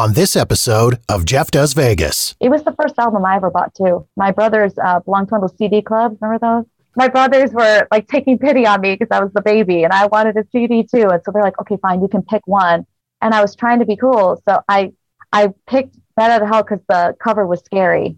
[0.00, 2.34] on this episode of Jeff Does Vegas.
[2.40, 4.08] It was the first album I ever bought too.
[4.16, 6.16] My brothers uh, belonged to one of those CD clubs.
[6.22, 6.64] Remember those?
[6.96, 10.06] My brothers were like taking pity on me because I was the baby and I
[10.06, 11.10] wanted a CD too.
[11.10, 12.86] And so they're like, okay, fine, you can pick one.
[13.20, 14.42] And I was trying to be cool.
[14.48, 14.94] So I,
[15.34, 18.16] I picked Out of Hell because the cover was scary.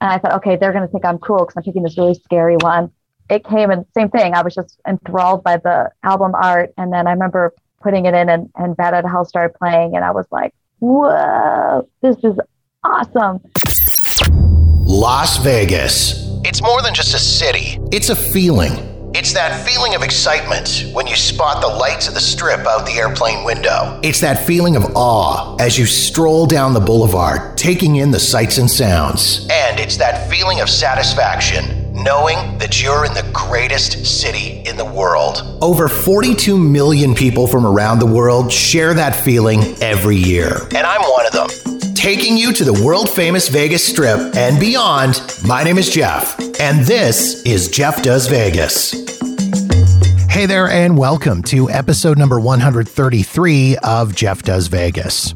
[0.00, 2.14] And I thought, okay, they're going to think I'm cool because I'm picking this really
[2.14, 2.90] scary one.
[3.28, 4.32] It came and same thing.
[4.32, 6.72] I was just enthralled by the album art.
[6.78, 7.52] And then I remember
[7.82, 9.94] putting it in and, and Out of Hell started playing.
[9.94, 12.38] And I was like, whoa, this is
[12.84, 13.40] awesome.
[14.86, 16.26] Las Vegas.
[16.44, 18.86] It's more than just a city, it's a feeling.
[19.14, 22.92] It's that feeling of excitement when you spot the lights of the strip out the
[22.92, 23.98] airplane window.
[24.02, 28.58] It's that feeling of awe as you stroll down the boulevard, taking in the sights
[28.58, 29.48] and sounds.
[29.50, 34.84] And it's that feeling of satisfaction knowing that you're in the greatest city in the
[34.84, 35.58] world.
[35.60, 40.68] Over 42 million people from around the world share that feeling every year.
[40.74, 41.94] And I'm one of them.
[41.94, 46.84] Taking you to the world famous Vegas Strip and beyond, my name is Jeff, and
[46.86, 48.92] this is Jeff Does Vegas.
[50.28, 55.34] Hey there, and welcome to episode number 133 of Jeff Does Vegas.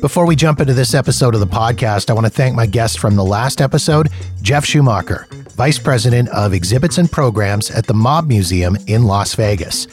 [0.00, 2.98] Before we jump into this episode of the podcast, I want to thank my guest
[2.98, 4.10] from the last episode,
[4.42, 9.86] Jeff Schumacher, Vice President of Exhibits and Programs at the Mob Museum in Las Vegas.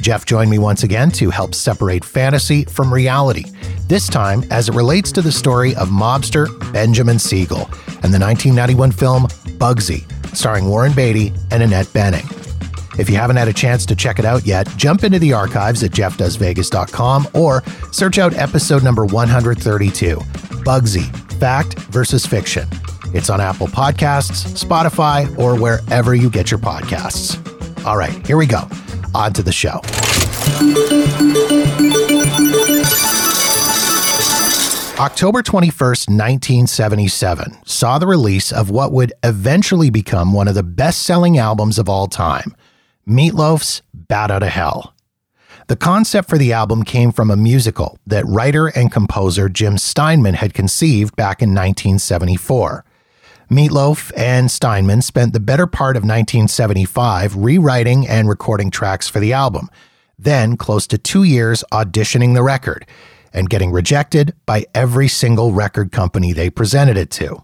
[0.00, 3.44] Jeff joined me once again to help separate fantasy from reality,
[3.88, 7.66] this time as it relates to the story of mobster Benjamin Siegel
[8.02, 9.24] and the 1991 film
[9.58, 10.06] Bugsy,
[10.36, 12.47] starring Warren Beatty and Annette Bening.
[12.98, 15.84] If you haven't had a chance to check it out yet, jump into the archives
[15.84, 21.04] at jeffdoesvegas.com or search out episode number 132 Bugsy
[21.38, 22.68] Fact versus Fiction.
[23.14, 27.36] It's on Apple Podcasts, Spotify, or wherever you get your podcasts.
[27.86, 28.68] All right, here we go.
[29.14, 29.80] On to the show.
[34.98, 41.02] October 21st, 1977, saw the release of what would eventually become one of the best
[41.02, 42.52] selling albums of all time
[43.08, 44.94] Meat Loaf's Bat Out of Hell.
[45.68, 50.34] The concept for the album came from a musical that writer and composer Jim Steinman
[50.34, 52.84] had conceived back in 1974.
[53.50, 59.32] Meatloaf and Steinman spent the better part of 1975 rewriting and recording tracks for the
[59.32, 59.70] album,
[60.18, 62.86] then close to two years auditioning the record
[63.32, 67.40] and getting rejected by every single record company they presented it to.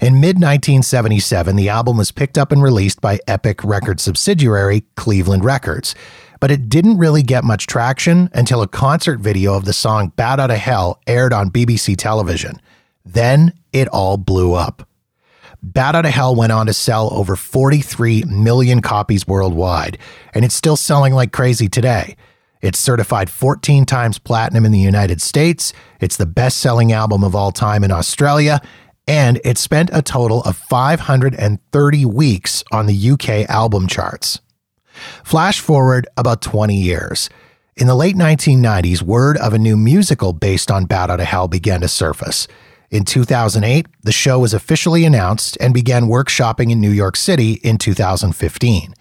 [0.00, 5.44] In mid 1977, the album was picked up and released by Epic Records subsidiary Cleveland
[5.44, 5.94] Records,
[6.40, 10.40] but it didn't really get much traction until a concert video of the song Bat
[10.40, 12.60] Out of Hell aired on BBC television.
[13.04, 14.88] Then it all blew up.
[15.62, 19.96] Bat Out of Hell went on to sell over 43 million copies worldwide,
[20.34, 22.16] and it's still selling like crazy today.
[22.64, 25.74] It's certified 14 times platinum in the United States.
[26.00, 28.60] It's the best selling album of all time in Australia.
[29.06, 34.40] And it spent a total of 530 weeks on the UK album charts.
[35.22, 37.28] Flash forward about 20 years.
[37.76, 41.48] In the late 1990s, word of a new musical based on Bat Out of Hell
[41.48, 42.46] began to surface.
[42.90, 47.76] In 2008, the show was officially announced and began workshopping in New York City in
[47.76, 48.94] 2015.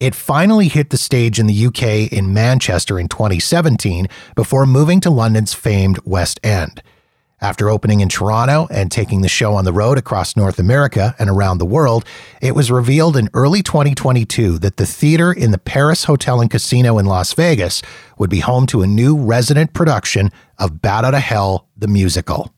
[0.00, 5.10] It finally hit the stage in the UK in Manchester in 2017 before moving to
[5.10, 6.82] London's famed West End.
[7.44, 11.28] After opening in Toronto and taking the show on the road across North America and
[11.28, 12.06] around the world,
[12.40, 16.96] it was revealed in early 2022 that the theater in the Paris Hotel and Casino
[16.96, 17.82] in Las Vegas
[18.16, 22.50] would be home to a new resident production of Bat Out of Hell, the musical.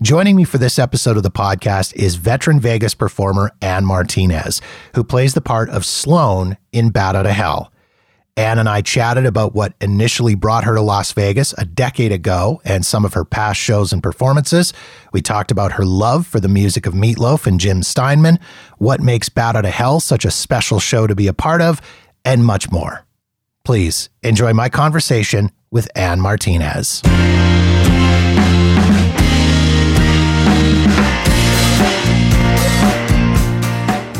[0.00, 4.62] Joining me for this episode of the podcast is veteran Vegas performer Ann Martinez,
[4.94, 7.72] who plays the part of Sloan in Bat Out of Hell.
[8.36, 12.60] Ann and I chatted about what initially brought her to Las Vegas a decade ago
[12.64, 14.72] and some of her past shows and performances.
[15.12, 18.38] We talked about her love for the music of Meat Loaf and Jim Steinman,
[18.78, 21.80] what makes Bat Out of Hell such a special show to be a part of,
[22.24, 23.04] and much more.
[23.64, 27.02] Please enjoy my conversation with Ann Martinez.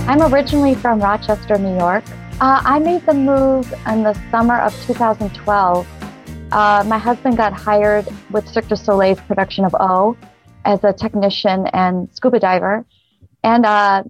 [0.07, 2.05] I'm originally from Rochester, New York.
[2.41, 5.87] Uh, I made the move in the summer of 2012.
[6.51, 10.17] Uh, my husband got hired with Cirque du Soleil's production of O
[10.65, 12.87] as a technician and scuba diver.
[13.45, 14.05] And uh,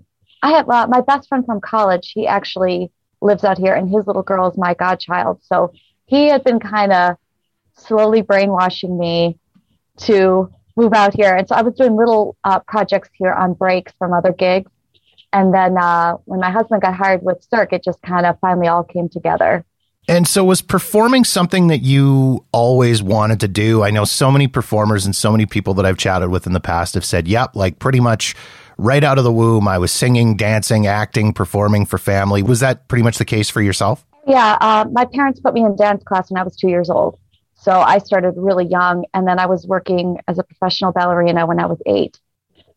[0.44, 2.12] I have my best friend from college.
[2.14, 5.40] He actually lives out here, and his little girl is my godchild.
[5.42, 5.72] So
[6.06, 7.16] he had been kind of
[7.76, 9.40] slowly brainwashing me
[10.02, 11.34] to move out here.
[11.34, 14.70] And so I was doing little uh, projects here on breaks from other gigs.
[15.32, 18.68] And then uh, when my husband got hired with Cirque, it just kind of finally
[18.68, 19.64] all came together.
[20.08, 23.82] And so, was performing something that you always wanted to do?
[23.82, 26.60] I know so many performers and so many people that I've chatted with in the
[26.60, 28.34] past have said, yep, like pretty much
[28.80, 32.42] right out of the womb, I was singing, dancing, acting, performing for family.
[32.42, 34.04] Was that pretty much the case for yourself?
[34.26, 34.56] Yeah.
[34.60, 37.18] Uh, my parents put me in dance class when I was two years old.
[37.54, 39.04] So I started really young.
[39.12, 42.18] And then I was working as a professional ballerina when I was eight.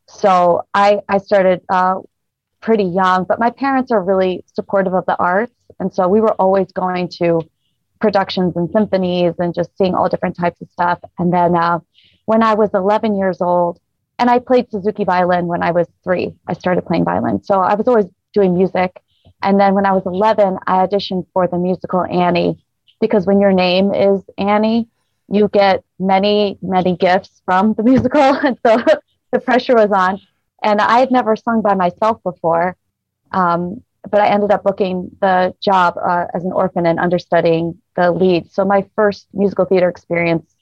[0.07, 2.01] So I, I started uh,
[2.63, 5.53] pretty young, but my parents are really supportive of the arts.
[5.79, 7.41] And so we were always going to
[7.99, 10.99] productions and symphonies and just seeing all different types of stuff.
[11.19, 11.79] And then uh,
[12.25, 13.79] when I was 11 years old,
[14.17, 17.43] and I played Suzuki violin when I was three, I started playing violin.
[17.43, 19.01] So I was always doing music.
[19.41, 22.63] And then when I was 11, I auditioned for the musical Annie
[23.01, 24.87] because when your name is Annie,
[25.27, 28.21] you get many, many gifts from the musical.
[28.21, 28.81] And so
[29.33, 30.21] the pressure was on.
[30.63, 32.77] And I had never sung by myself before.
[33.31, 38.11] Um, but I ended up booking the job uh, as an orphan and understudying the
[38.11, 38.51] lead.
[38.51, 40.55] So my first musical theater experience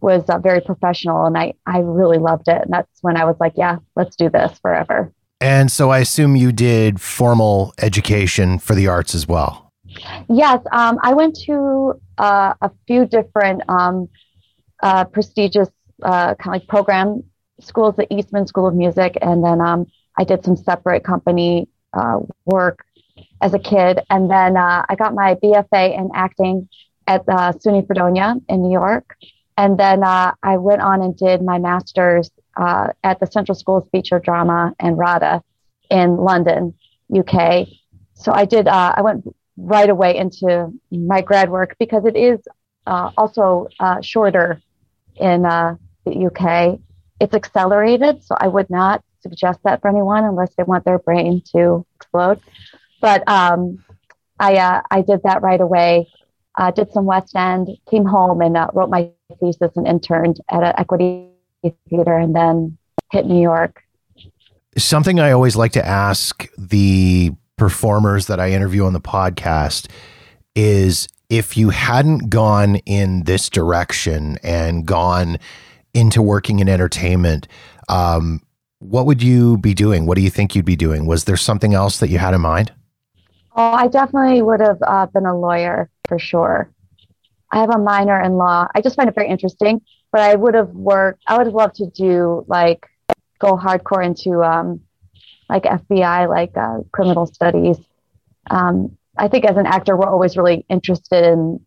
[0.00, 2.62] was uh, very professional, and I I really loved it.
[2.62, 5.12] And that's when I was like, yeah, let's do this forever.
[5.40, 9.72] And so I assume you did formal education for the arts as well.
[10.28, 14.08] Yes, um, I went to uh, a few different um,
[14.82, 15.68] uh, prestigious
[16.02, 17.24] uh, kind of like program
[17.60, 19.86] schools, the Eastman School of Music, and then um,
[20.18, 22.84] I did some separate company uh, work
[23.40, 24.00] as a kid.
[24.10, 26.68] And then uh, I got my BFA in acting
[27.06, 29.16] at uh, SUNY Fredonia in New York.
[29.56, 33.78] And then uh, I went on and did my master's uh, at the Central School
[33.78, 35.42] of or Drama and RADA
[35.90, 36.74] in London,
[37.14, 37.68] UK.
[38.14, 39.24] So I did, uh, I went
[39.56, 42.40] right away into my grad work because it is
[42.86, 43.68] also
[44.02, 44.60] shorter
[45.16, 46.78] in the UK.
[47.20, 51.42] It's accelerated, so I would not suggest that for anyone unless they want their brain
[51.52, 52.40] to explode.
[53.00, 53.84] But um,
[54.38, 56.08] I uh, I did that right away.
[56.58, 59.10] Uh, did some West End, came home and uh, wrote my
[59.40, 61.28] thesis and interned at an equity
[61.88, 62.78] theater, and then
[63.12, 63.82] hit New York.
[64.78, 69.88] Something I always like to ask the performers that I interview on the podcast
[70.54, 75.38] is if you hadn't gone in this direction and gone
[75.96, 77.48] into working in entertainment,
[77.88, 78.42] um,
[78.78, 80.06] what would you be doing?
[80.06, 81.06] What do you think you'd be doing?
[81.06, 82.72] Was there something else that you had in mind?
[83.56, 86.70] Oh, I definitely would have uh, been a lawyer for sure.
[87.50, 88.68] I have a minor in law.
[88.74, 89.80] I just find it very interesting,
[90.12, 92.86] but I would have worked, I would have loved to do like
[93.38, 94.80] go hardcore into um,
[95.48, 97.78] like FBI, like uh, criminal studies.
[98.50, 101.64] Um, I think as an actor, we're always really interested in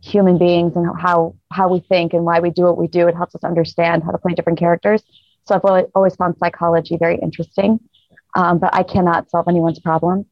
[0.00, 3.08] human beings and how how we think and why we do what we do.
[3.08, 5.02] It helps us understand how to play different characters.
[5.46, 7.80] So I've always found psychology very interesting,
[8.34, 10.26] um, but I cannot solve anyone's problem.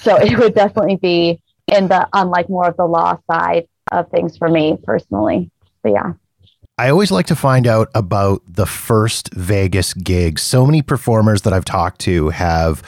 [0.00, 4.10] So it would definitely be in the on like more of the law side of
[4.10, 5.50] things for me personally.
[5.82, 6.12] But yeah.
[6.76, 10.38] I always like to find out about the first Vegas gig.
[10.38, 12.82] So many performers that I've talked to have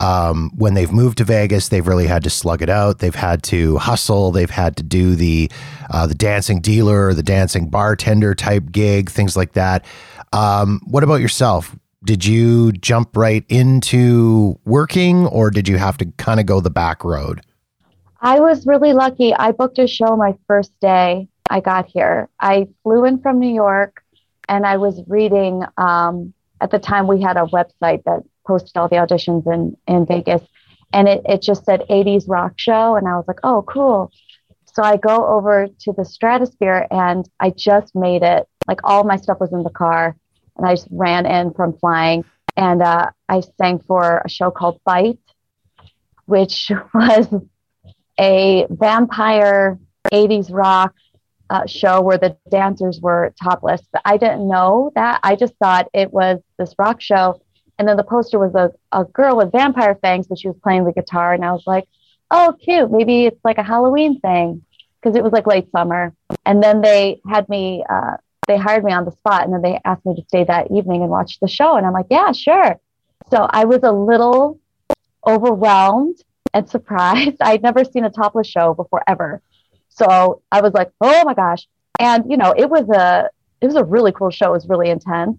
[0.00, 2.98] um, when they've moved to Vegas, they've really had to slug it out.
[2.98, 4.32] They've had to hustle.
[4.32, 5.50] They've had to do the
[5.90, 9.84] uh, the dancing dealer, the dancing bartender type gig, things like that.
[10.32, 11.76] Um, what about yourself?
[12.02, 16.70] Did you jump right into working, or did you have to kind of go the
[16.70, 17.42] back road?
[18.22, 19.34] I was really lucky.
[19.34, 22.28] I booked a show my first day I got here.
[22.38, 24.02] I flew in from New York,
[24.48, 25.62] and I was reading.
[25.76, 30.04] Um, at the time, we had a website that posted all the auditions in, in
[30.06, 30.42] Vegas.
[30.92, 32.96] And it, it just said 80s rock show.
[32.96, 34.10] And I was like, oh, cool.
[34.74, 38.48] So I go over to the stratosphere and I just made it.
[38.66, 40.16] Like all my stuff was in the car.
[40.56, 42.24] And I just ran in from flying.
[42.56, 45.20] And uh, I sang for a show called Bite,
[46.26, 47.28] which was
[48.18, 49.78] a vampire
[50.12, 50.92] 80s rock
[51.50, 53.82] uh, show where the dancers were topless.
[53.92, 55.20] But I didn't know that.
[55.22, 57.40] I just thought it was this rock show
[57.80, 60.84] and then the poster was a, a girl with vampire fangs, but she was playing
[60.84, 61.32] the guitar.
[61.32, 61.88] And I was like,
[62.30, 62.90] oh, cute.
[62.90, 64.62] Maybe it's like a Halloween thing
[65.00, 66.14] because it was like late summer.
[66.44, 69.80] And then they had me, uh, they hired me on the spot and then they
[69.82, 71.76] asked me to stay that evening and watch the show.
[71.76, 72.78] And I'm like, yeah, sure.
[73.30, 74.60] So I was a little
[75.26, 76.18] overwhelmed
[76.52, 77.36] and surprised.
[77.40, 79.40] I'd never seen a topless show before ever.
[79.88, 81.66] So I was like, oh my gosh.
[81.98, 83.30] And, you know, it was a,
[83.62, 84.48] it was a really cool show.
[84.48, 85.38] It was really intense.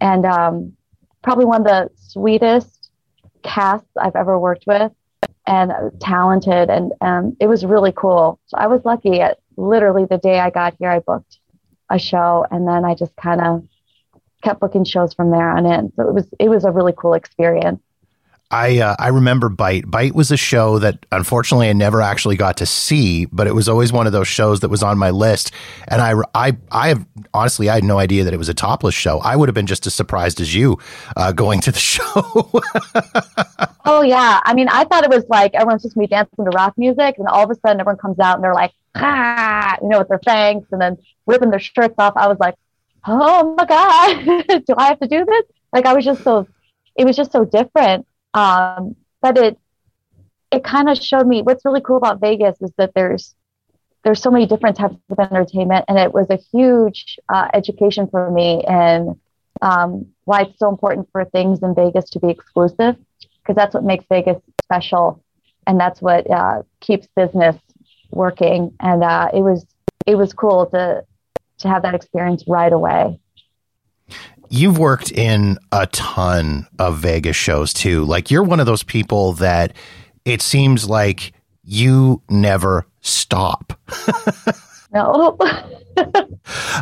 [0.00, 0.76] And, um,
[1.24, 2.90] probably one of the sweetest
[3.42, 4.92] casts I've ever worked with
[5.46, 6.70] and talented.
[6.70, 8.38] And um, it was really cool.
[8.46, 11.38] So I was lucky at literally the day I got here, I booked
[11.90, 13.64] a show and then I just kind of
[14.42, 15.92] kept booking shows from there on in.
[15.96, 17.80] So it was, it was a really cool experience.
[18.54, 19.90] I uh, I remember Bite.
[19.90, 23.68] Bite was a show that unfortunately I never actually got to see, but it was
[23.68, 25.50] always one of those shows that was on my list.
[25.88, 28.94] And I I I have honestly I had no idea that it was a topless
[28.94, 29.18] show.
[29.18, 30.78] I would have been just as surprised as you
[31.16, 32.04] uh, going to the show.
[33.84, 36.74] oh yeah, I mean I thought it was like everyone's just me dancing to rock
[36.78, 39.98] music, and all of a sudden everyone comes out and they're like ah, you know,
[39.98, 40.96] with their fangs and then
[41.26, 42.12] ripping their shirts off.
[42.14, 42.54] I was like,
[43.04, 45.44] oh my god, do I have to do this?
[45.72, 46.46] Like I was just so
[46.94, 49.58] it was just so different um, but it
[50.50, 53.34] it kind of showed me what's really cool about Vegas is that there's
[54.04, 58.30] there's so many different types of entertainment, and it was a huge uh, education for
[58.30, 59.18] me and
[59.62, 62.96] um, why it's so important for things in Vegas to be exclusive
[63.38, 65.22] because that's what makes Vegas special,
[65.66, 67.56] and that's what uh, keeps business
[68.10, 68.74] working.
[68.80, 69.64] And uh, it was
[70.06, 71.04] it was cool to
[71.58, 73.18] to have that experience right away
[74.54, 78.04] you've worked in a ton of Vegas shows too.
[78.04, 79.74] Like you're one of those people that
[80.24, 81.32] it seems like
[81.64, 83.72] you never stop.
[84.92, 85.36] no.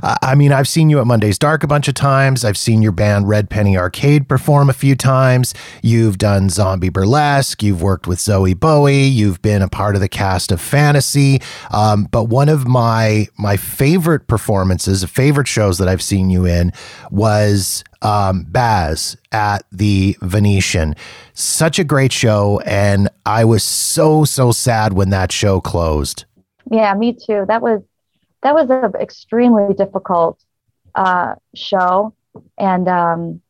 [0.02, 2.44] I mean, I've seen you at Monday's Dark a bunch of times.
[2.44, 5.54] I've seen your band Red Penny Arcade perform a few times.
[5.82, 7.62] You've done Zombie Burlesque.
[7.62, 9.04] You've worked with Zowie Bowie.
[9.04, 11.40] You've been a part of the cast of Fantasy.
[11.70, 16.72] Um, but one of my my favorite performances, favorite shows that I've seen you in,
[17.10, 20.94] was um, Baz at the Venetian.
[21.34, 26.24] Such a great show, and I was so so sad when that show closed.
[26.70, 27.44] Yeah, me too.
[27.48, 27.82] That was
[28.42, 30.42] that was an extremely difficult
[30.94, 32.14] uh, show,
[32.58, 33.40] and um,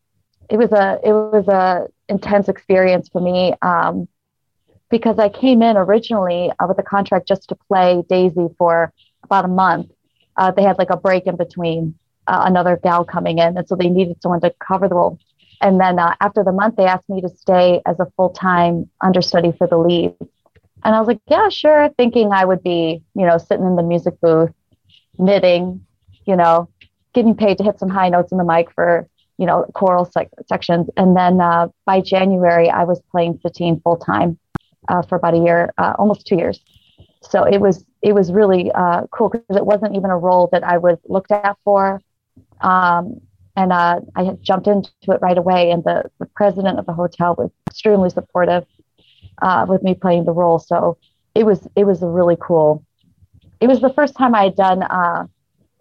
[0.49, 4.09] it was a it was a intense experience for me um,
[4.91, 8.93] because I came in originally uh, with a contract just to play Daisy for
[9.25, 9.91] about a month.
[10.37, 11.95] Uh, they had like a break in between
[12.27, 15.19] uh, another gal coming in, and so they needed someone to cover the role.
[15.61, 18.91] And then uh, after the month, they asked me to stay as a full time
[19.01, 20.15] understudy for the lead.
[20.85, 23.83] And I was like, yeah, sure, thinking I would be, you know, sitting in the
[23.83, 24.53] music booth
[25.19, 25.85] knitting,
[26.27, 26.69] you know,
[27.15, 30.31] getting paid to hit some high notes in the mic for, you know, choral sec-
[30.47, 30.89] sections.
[30.97, 34.39] And then uh, by January, I was playing Satine full time
[34.89, 36.61] uh, for about a year, uh, almost two years.
[37.23, 40.65] So it was it was really uh, cool because it wasn't even a role that
[40.65, 42.01] I was looked at for.
[42.61, 43.21] Um,
[43.57, 45.71] and uh, I had jumped into it right away.
[45.71, 48.65] And the, the president of the hotel was extremely supportive
[49.43, 50.59] uh, with me playing the role.
[50.59, 50.99] So
[51.35, 52.85] it was it was a really cool
[53.63, 55.27] it was the first time I had done uh,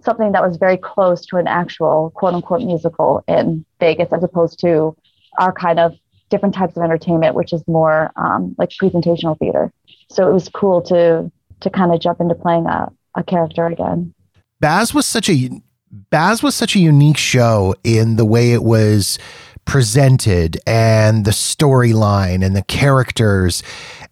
[0.02, 4.60] something that was very close to an actual quote unquote musical in Vegas, as opposed
[4.60, 4.96] to
[5.40, 5.96] our kind of
[6.30, 9.74] different types of entertainment, which is more um, like presentational theater.
[10.10, 14.14] So it was cool to to kind of jump into playing a, a character again.
[14.60, 15.50] Baz was such a
[15.90, 19.18] Baz was such a unique show in the way it was
[19.66, 23.64] presented and the storyline and the characters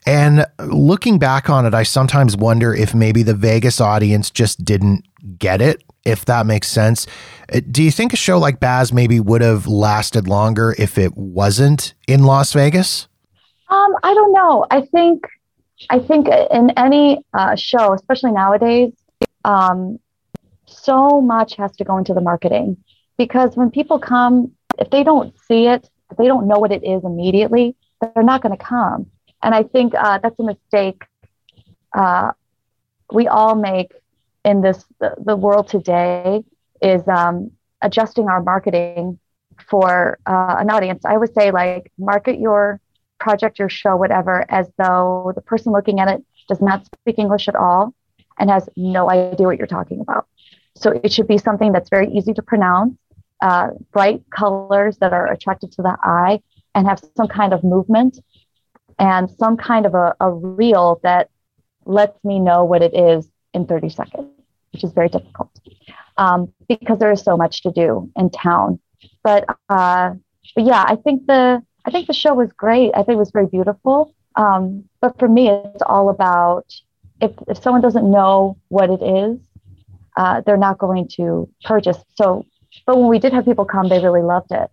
[0.06, 5.06] and looking back on it, I sometimes wonder if maybe the Vegas audience just didn't
[5.38, 7.06] get it, if that makes sense.
[7.54, 11.16] Uh, do you think a show like Baz maybe would have lasted longer if it
[11.16, 13.08] wasn't in Las Vegas?
[13.70, 14.66] Um, I don't know.
[14.72, 15.26] I think
[15.90, 18.92] I think in any uh, show, especially nowadays,
[19.46, 20.00] um,
[20.66, 22.78] so much has to go into the marketing
[23.18, 26.84] because when people come, if they don't see it, if they don't know what it
[26.84, 29.08] is immediately, they're not going to come.
[29.42, 31.04] And I think uh, that's a mistake
[31.94, 32.32] uh,
[33.12, 33.94] we all make
[34.46, 36.44] in this the, the world today
[36.82, 39.20] is um, adjusting our marketing
[39.70, 41.04] for uh, an audience.
[41.06, 42.80] I would say like market your
[43.20, 47.48] project, your show, whatever, as though the person looking at it does not speak English
[47.48, 47.94] at all
[48.38, 50.28] and has no idea what you're talking about.
[50.76, 52.96] So it should be something that's very easy to pronounce,
[53.42, 56.42] uh, bright colors that are attractive to the eye,
[56.76, 58.20] and have some kind of movement
[59.00, 61.30] and some kind of a, a reel that
[61.86, 64.30] lets me know what it is in 30 seconds,
[64.72, 65.50] which is very difficult
[66.20, 68.80] um, because there is so much to do in town.
[69.24, 70.14] But uh,
[70.56, 72.92] but yeah, I think the I think the show was great.
[72.94, 74.14] I think it was very beautiful.
[74.36, 76.66] Um, but for me, it's all about
[77.22, 79.40] if if someone doesn't know what it is,
[80.18, 81.98] uh, they're not going to purchase.
[82.16, 82.46] So,
[82.86, 84.70] but when we did have people come, they really loved it.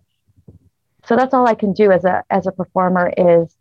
[1.05, 3.55] So that's all I can do as a as a performer is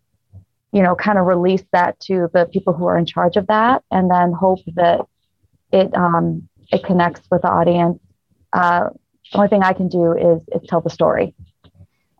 [0.72, 3.82] you know, kind of release that to the people who are in charge of that,
[3.90, 5.00] and then hope that
[5.72, 7.98] it um, it connects with the audience.
[8.52, 8.90] Uh,
[9.32, 11.34] the only thing I can do is is tell the story,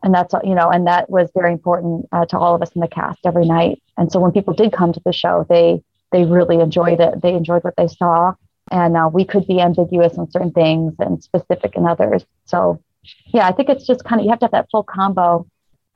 [0.03, 2.81] and that's you know, and that was very important uh, to all of us in
[2.81, 3.81] the cast every night.
[3.97, 7.21] And so when people did come to the show, they they really enjoyed it.
[7.21, 8.33] They enjoyed what they saw,
[8.71, 12.25] and uh, we could be ambiguous on certain things and specific in others.
[12.45, 12.81] So,
[13.27, 15.45] yeah, I think it's just kind of you have to have that full combo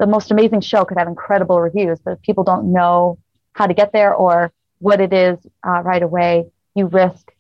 [0.02, 3.20] the most amazing show could have incredible reviews, but if people don't know
[3.54, 7.32] how to get there or what it is uh, right away, you risk,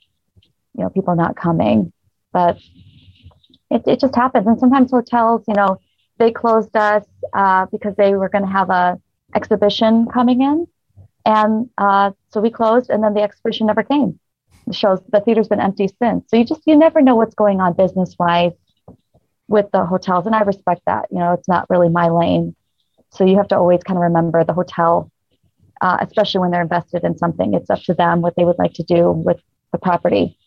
[0.78, 1.92] you know, people not coming.
[2.32, 2.60] But
[3.72, 4.46] it, it just happens.
[4.46, 5.80] And sometimes hotels, you know,
[6.20, 7.04] they closed us
[7.34, 9.02] uh, because they were going to have a
[9.34, 10.68] exhibition coming in,
[11.26, 14.20] and uh, so we closed, and then the exhibition never came.
[14.68, 16.26] The shows, the theater's been empty since.
[16.30, 18.54] So you just you never know what's going on business wise
[19.52, 21.08] with the hotels, and I respect that.
[21.12, 22.56] You know, it's not really my lane,
[23.12, 25.12] so you have to always kind of remember the hotel,
[25.82, 27.54] uh, especially when they're invested in something.
[27.54, 29.40] It's up to them what they would like to do with
[29.72, 30.38] the property.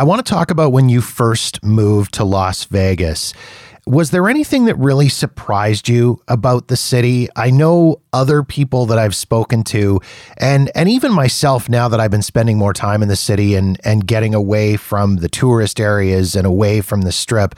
[0.00, 3.34] I want to talk about when you first moved to Las Vegas.
[3.84, 7.26] Was there anything that really surprised you about the city?
[7.34, 9.98] I know other people that I've spoken to
[10.36, 13.80] and and even myself now that I've been spending more time in the city and
[13.84, 17.54] and getting away from the tourist areas and away from the strip,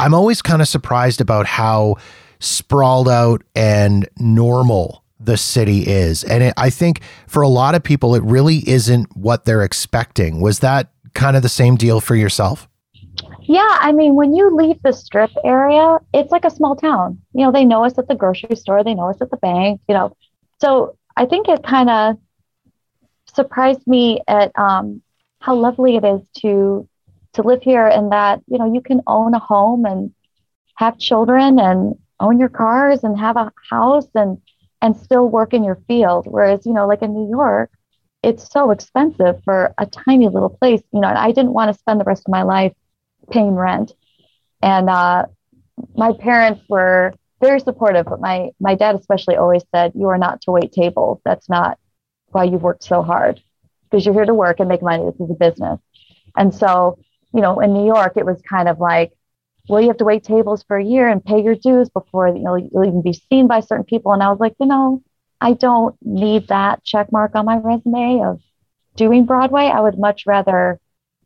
[0.00, 1.96] I'm always kind of surprised about how
[2.38, 6.24] sprawled out and normal the city is.
[6.24, 10.40] And it, I think for a lot of people it really isn't what they're expecting.
[10.40, 12.66] Was that kind of the same deal for yourself?
[13.42, 17.20] Yeah, I mean, when you leave the strip area, it's like a small town.
[17.34, 19.82] You know, they know us at the grocery store, they know us at the bank,
[19.86, 20.16] you know.
[20.62, 22.16] So I think it kind of
[23.34, 25.02] surprised me at um,
[25.40, 26.88] how lovely it is to
[27.34, 30.12] to live here and that, you know, you can own a home and
[30.76, 34.38] have children and own your cars and have a house and
[34.82, 36.26] and still work in your field.
[36.26, 37.70] Whereas, you know, like in New York,
[38.22, 40.82] it's so expensive for a tiny little place.
[40.92, 42.72] You know, and I didn't want to spend the rest of my life
[43.30, 43.92] paying rent.
[44.62, 45.26] And uh,
[45.94, 50.42] my parents were very supportive, but my my dad especially always said, "You are not
[50.42, 51.20] to wait tables.
[51.24, 51.78] That's not
[52.28, 53.40] why you've worked so hard,
[53.84, 55.04] because you're here to work and make money.
[55.04, 55.80] This is a business."
[56.36, 56.98] And so,
[57.32, 59.12] you know, in New York, it was kind of like,
[59.68, 62.40] well, you have to wait tables for a year and pay your dues before you
[62.40, 64.12] know you'll even be seen by certain people.
[64.12, 65.02] And I was like, you know,
[65.40, 68.40] I don't need that check mark on my resume of
[68.96, 69.64] doing Broadway.
[69.66, 70.80] I would much rather.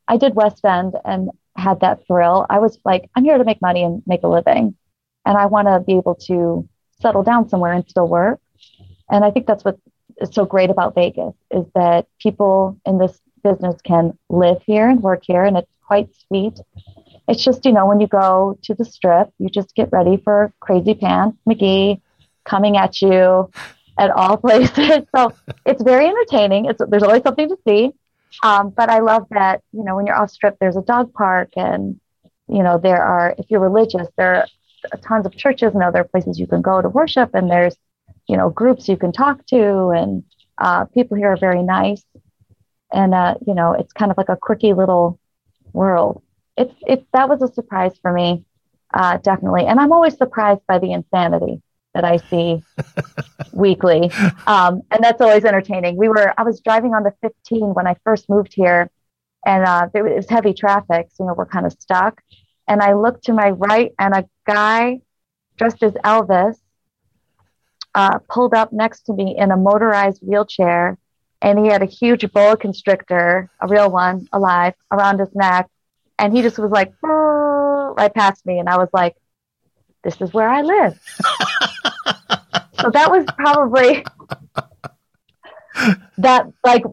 [0.07, 2.47] I did West End, and had that thrill.
[2.51, 4.77] I was like, I'm here to make money and make a living.
[5.25, 6.69] And I want to be able to
[7.01, 8.40] settle down somewhere and still work.
[9.11, 9.79] And I think that's what
[10.21, 15.03] is so great about Vegas is that people in this business can live here and
[15.03, 16.59] work here and it's quite sweet.
[17.29, 20.53] It's just, you know, when you go to the strip, you just get ready for
[20.61, 22.01] crazy pants, McGee
[22.44, 23.51] coming at you
[23.99, 25.07] at all places.
[25.14, 25.33] so
[25.64, 26.66] it's very entertaining.
[26.66, 27.92] It's there's always something to see.
[28.42, 31.51] Um, but I love that, you know, when you're off strip, there's a dog park
[31.57, 32.01] and,
[32.49, 34.47] you know, there are, if you're religious, there
[34.92, 37.77] are tons of churches and other places you can go to worship and there's,
[38.29, 40.25] you know, groups you can talk to and
[40.59, 42.05] uh, people here are very nice.
[42.92, 45.18] And, uh, you know, it's kind of like a quirky little
[45.75, 46.23] world.
[46.57, 48.45] It's, it, that was a surprise for me,
[48.95, 49.67] uh, definitely.
[49.67, 51.61] And I'm always surprised by the insanity
[51.93, 52.63] that I see
[53.53, 54.11] weekly.
[54.47, 55.97] Um, and that's always entertaining.
[55.97, 58.91] We were, I was driving on the 15 when I first moved here
[59.47, 61.09] and uh, there was heavy traffic.
[61.13, 62.23] So, you know, we're kind of stuck.
[62.67, 65.01] And I looked to my right and a guy
[65.57, 66.57] dressed as Elvis
[67.95, 70.99] uh, pulled up next to me in a motorized wheelchair.
[71.44, 75.68] And he had a huge boa constrictor, a real one, alive, around his neck.
[76.18, 78.59] And he just was like, right past me.
[78.59, 79.14] And I was like,
[80.02, 80.98] this is where I live.
[82.80, 84.04] so that was probably
[86.18, 86.85] that like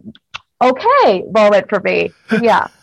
[0.61, 2.11] okay moment for me.
[2.41, 2.67] Yeah.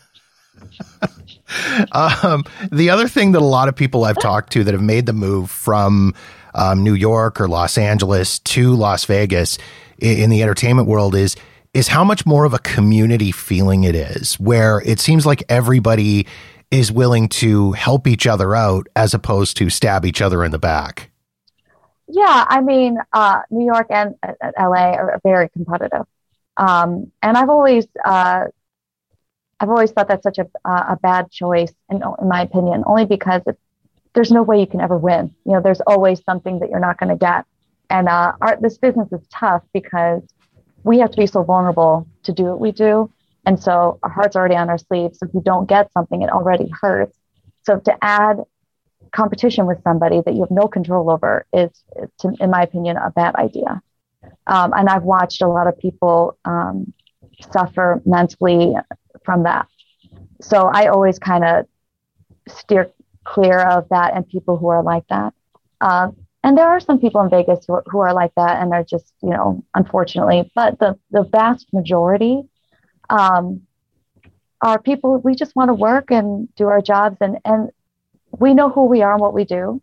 [1.91, 5.07] Um, the other thing that a lot of people I've talked to that have made
[5.07, 6.13] the move from
[6.53, 9.57] um, New York or Los Angeles to Las Vegas
[9.97, 11.35] in, in the entertainment world is
[11.73, 16.25] is how much more of a community feeling it is, where it seems like everybody
[16.71, 20.59] is willing to help each other out as opposed to stab each other in the
[20.59, 21.09] back.
[22.07, 26.05] Yeah, I mean, uh, New York and uh, LA are very competitive,
[26.57, 28.45] um, and I've always, uh,
[29.59, 33.43] I've always thought that's such a a bad choice, in, in my opinion, only because
[34.13, 35.35] there's no way you can ever win.
[35.45, 37.45] You know, there's always something that you're not going to get,
[37.91, 40.23] and uh, our, this business is tough because
[40.89, 43.11] we have to be so vulnerable to do what we do,
[43.45, 45.19] and so our heart's already on our sleeves.
[45.19, 47.15] So if you don't get something, it already hurts.
[47.65, 48.37] So to add
[49.11, 51.69] competition with somebody that you have no control over is,
[52.19, 53.81] to, in my opinion, a bad idea.
[54.47, 56.91] Um, and I've watched a lot of people um,
[57.51, 58.73] suffer mentally
[59.23, 59.67] from that.
[60.41, 61.67] So I always kind of
[62.47, 62.89] steer
[63.25, 65.33] clear of that and people who are like that.
[65.79, 66.07] Uh,
[66.43, 68.83] and there are some people in Vegas who are, who are like that, and they're
[68.83, 72.43] just, you know, unfortunately, but the, the vast majority
[73.09, 73.61] um,
[74.61, 77.69] are people we just want to work and do our jobs and and
[78.37, 79.81] we know who we are and what we do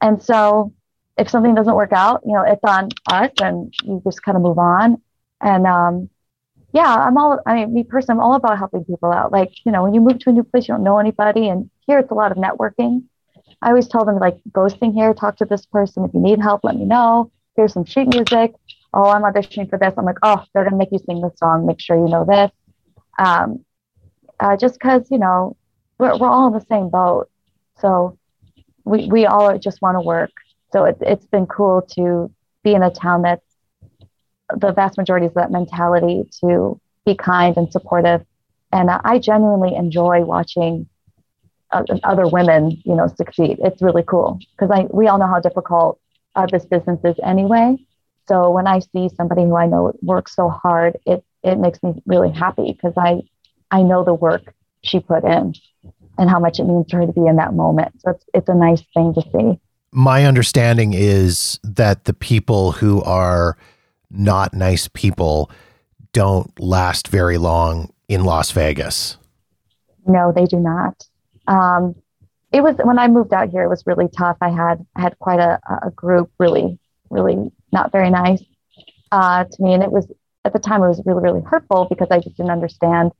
[0.00, 0.72] and so
[1.18, 4.42] if something doesn't work out, you know, it's on us and you just kind of
[4.42, 5.02] move on.
[5.40, 6.08] And um,
[6.72, 9.32] yeah, I'm all, I mean, me personally, I'm all about helping people out.
[9.32, 11.48] Like, you know, when you move to a new place, you don't know anybody.
[11.48, 13.04] And here it's a lot of networking.
[13.62, 16.04] I always tell them, like, ghosting here, talk to this person.
[16.04, 17.30] If you need help, let me know.
[17.56, 18.54] Here's some sheet music.
[18.94, 19.94] Oh, I'm auditioning for this.
[19.96, 21.66] I'm like, oh, they're to make you sing this song.
[21.66, 22.50] Make sure you know this.
[23.18, 23.64] Um,
[24.40, 25.56] uh, just because, you know,
[25.98, 27.28] we're, we're all in the same boat.
[27.80, 28.16] So
[28.84, 30.30] we, we all just want to work.
[30.72, 32.30] So it, it's been cool to
[32.62, 33.44] be in a town that's
[34.56, 38.24] the vast majority is that mentality to be kind and supportive.
[38.72, 40.88] And uh, I genuinely enjoy watching
[41.70, 43.58] other women, you know, succeed.
[43.62, 46.00] It's really cool because I we all know how difficult
[46.34, 47.76] uh, this business is anyway.
[48.26, 52.02] So when I see somebody who I know works so hard, it it makes me
[52.06, 53.22] really happy because I
[53.70, 55.54] I know the work she put in
[56.18, 58.00] and how much it means to her to be in that moment.
[58.00, 59.60] So it's it's a nice thing to see.
[59.90, 63.56] My understanding is that the people who are
[64.10, 65.50] not nice people
[66.12, 69.16] don't last very long in Las Vegas.
[70.06, 71.06] No, they do not.
[71.48, 71.94] Um,
[72.52, 73.62] it was when I moved out here.
[73.62, 74.36] It was really tough.
[74.40, 76.78] I had had quite a, a group, really,
[77.10, 78.42] really not very nice
[79.10, 80.10] uh, to me, and it was
[80.44, 83.12] at the time it was really, really hurtful because I just didn't understand.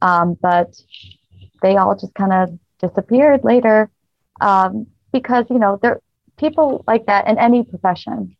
[0.00, 0.74] Um, but
[1.62, 3.90] they all just kind of disappeared later
[4.40, 6.00] um, because you know there
[6.38, 8.36] people like that in any profession.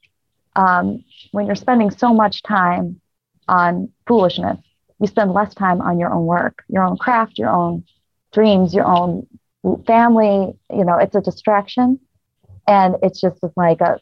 [0.57, 3.00] Um, when you're spending so much time
[3.46, 4.59] on foolishness,
[4.98, 7.85] you spend less time on your own work, your own craft, your own
[8.33, 9.27] dreams, your own
[9.87, 10.53] family.
[10.71, 12.01] You know, it's a distraction,
[12.66, 13.99] and it's just like a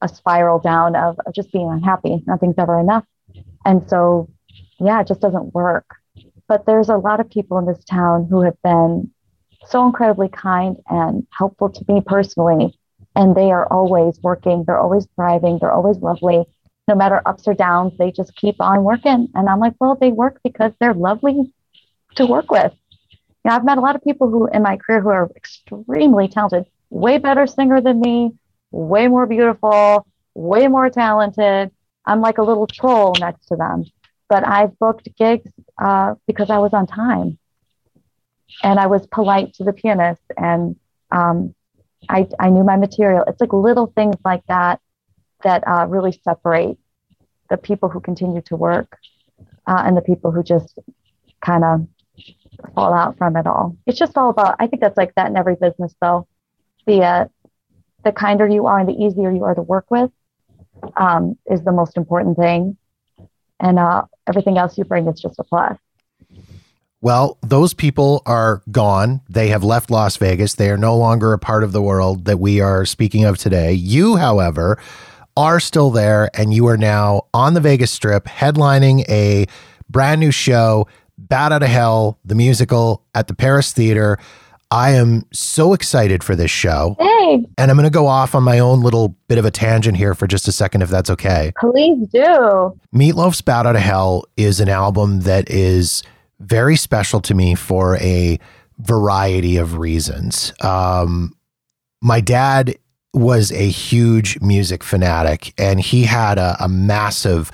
[0.00, 2.24] a spiral down of, of just being unhappy.
[2.26, 3.04] Nothing's ever enough,
[3.64, 4.28] and so
[4.80, 5.86] yeah, it just doesn't work.
[6.48, 9.10] But there's a lot of people in this town who have been
[9.66, 12.78] so incredibly kind and helpful to me personally.
[13.14, 16.44] And they are always working, they're always thriving, they're always lovely.
[16.88, 19.28] No matter ups or downs, they just keep on working.
[19.34, 21.52] And I'm like, well, they work because they're lovely
[22.16, 22.72] to work with.
[23.44, 26.28] You know, I've met a lot of people who in my career who are extremely
[26.28, 28.32] talented, way better singer than me,
[28.70, 31.70] way more beautiful, way more talented.
[32.06, 33.84] I'm like a little troll next to them.
[34.28, 35.50] But I've booked gigs
[35.80, 37.38] uh, because I was on time
[38.62, 40.76] and I was polite to the pianist and
[41.10, 41.54] um,
[42.08, 43.24] I, I knew my material.
[43.26, 44.80] It's like little things like that
[45.42, 46.78] that uh, really separate
[47.50, 48.98] the people who continue to work
[49.66, 50.78] uh, and the people who just
[51.44, 51.86] kind of
[52.74, 53.76] fall out from it all.
[53.86, 54.56] It's just all about.
[54.58, 56.26] I think that's like that in every business, though.
[56.86, 57.24] The uh,
[58.04, 60.10] the kinder you are and the easier you are to work with
[60.96, 62.76] um, is the most important thing,
[63.60, 65.78] and uh, everything else you bring is just a plus.
[67.00, 69.22] Well, those people are gone.
[69.28, 70.54] They have left Las Vegas.
[70.54, 73.72] They are no longer a part of the world that we are speaking of today.
[73.72, 74.78] You, however,
[75.36, 79.46] are still there, and you are now on the Vegas Strip headlining a
[79.90, 80.86] brand new show,
[81.18, 84.18] Bat Out of Hell, the musical at the Paris Theater.
[84.70, 86.96] I am so excited for this show.
[86.98, 87.46] Hey.
[87.58, 90.14] And I'm going to go off on my own little bit of a tangent here
[90.14, 91.52] for just a second, if that's okay.
[91.60, 92.78] Please do.
[92.90, 96.02] Meat Loaf's Bat Out of Hell is an album that is
[96.40, 98.38] very special to me for a
[98.78, 100.54] variety of reasons.
[100.60, 101.36] Um,
[102.00, 102.76] my dad
[103.14, 107.52] was a huge music fanatic, and he had a, a massive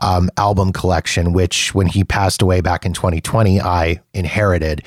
[0.00, 4.82] um, album collection, which when he passed away back in 2020, I inherited.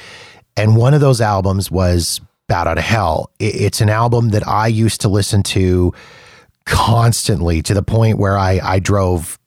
[0.56, 3.32] And one of those albums was Bat Out of Hell.
[3.40, 5.94] It's an album that I used to listen to
[6.66, 9.40] constantly to the point where I, I drove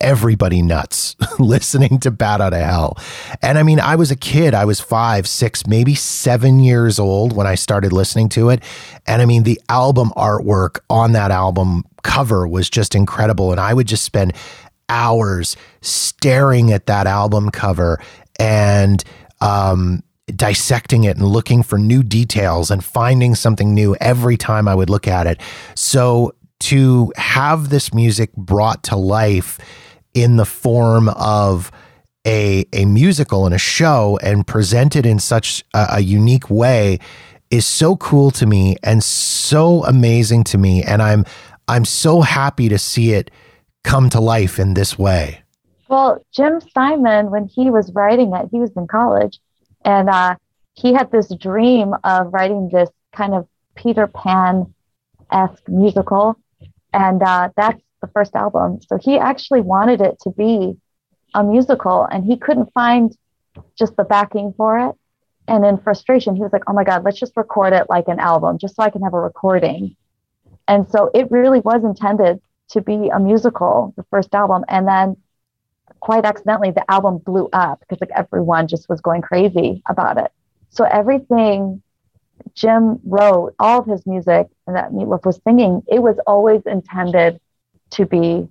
[0.00, 2.98] everybody nuts listening to Bat Out of Hell.
[3.42, 4.54] And I mean, I was a kid.
[4.54, 8.62] I was five, six, maybe seven years old when I started listening to it.
[9.06, 13.50] And I mean, the album artwork on that album cover was just incredible.
[13.50, 14.32] And I would just spend
[14.88, 18.00] hours staring at that album cover
[18.38, 19.04] and,
[19.40, 20.02] um,
[20.34, 24.90] dissecting it and looking for new details and finding something new every time I would
[24.90, 25.40] look at it.
[25.74, 29.58] So to have this music brought to life
[30.14, 31.70] in the form of
[32.26, 36.98] a a musical and a show and presented in such a, a unique way
[37.50, 41.24] is so cool to me and so amazing to me and I'm
[41.68, 43.30] I'm so happy to see it
[43.84, 45.42] come to life in this way.
[45.88, 49.38] Well, Jim Steinman, when he was writing it, he was in college,
[49.84, 50.36] and uh,
[50.74, 54.74] he had this dream of writing this kind of Peter Pan
[55.30, 56.36] esque musical
[56.92, 58.80] and uh, that's the first album.
[58.86, 60.76] So he actually wanted it to be
[61.34, 63.16] a musical, and he couldn't find
[63.76, 64.94] just the backing for it.
[65.46, 68.18] And in frustration, he was like, "Oh my God, let's just record it like an
[68.18, 69.96] album, just so I can have a recording."
[70.66, 74.64] And so it really was intended to be a musical, the first album.
[74.68, 75.16] And then
[76.00, 80.30] quite accidentally, the album blew up because like everyone just was going crazy about it.
[80.70, 81.82] So everything
[82.54, 86.62] Jim wrote, all of his music and that Meat Loaf was singing, it was always
[86.66, 87.40] intended
[87.90, 88.48] to be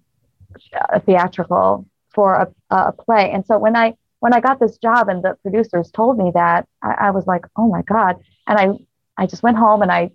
[0.89, 3.31] a theatrical for a, a play.
[3.31, 6.67] And so when I when I got this job and the producers told me that,
[6.81, 8.17] I, I was like, oh my God.
[8.47, 8.69] And I
[9.21, 10.11] I just went home and I,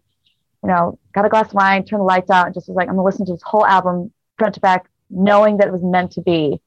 [0.62, 2.88] you know, got a glass of wine, turned the lights out, and just was like,
[2.88, 6.12] I'm gonna listen to this whole album front to back, knowing that it was meant
[6.12, 6.60] to be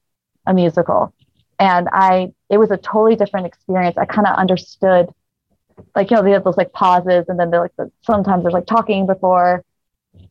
[0.46, 1.14] a musical.
[1.58, 3.96] And I it was a totally different experience.
[3.96, 5.08] I kind of understood
[5.94, 8.54] like you know they have those like pauses and then they're like the, sometimes there's
[8.54, 9.64] like talking before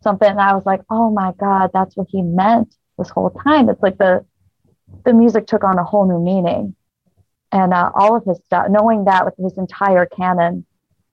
[0.02, 3.70] something and i was like oh my god that's what he meant this whole time
[3.70, 4.26] it's like the
[5.04, 6.76] the music took on a whole new meaning
[7.52, 10.66] and uh, all of his stuff knowing that with his entire canon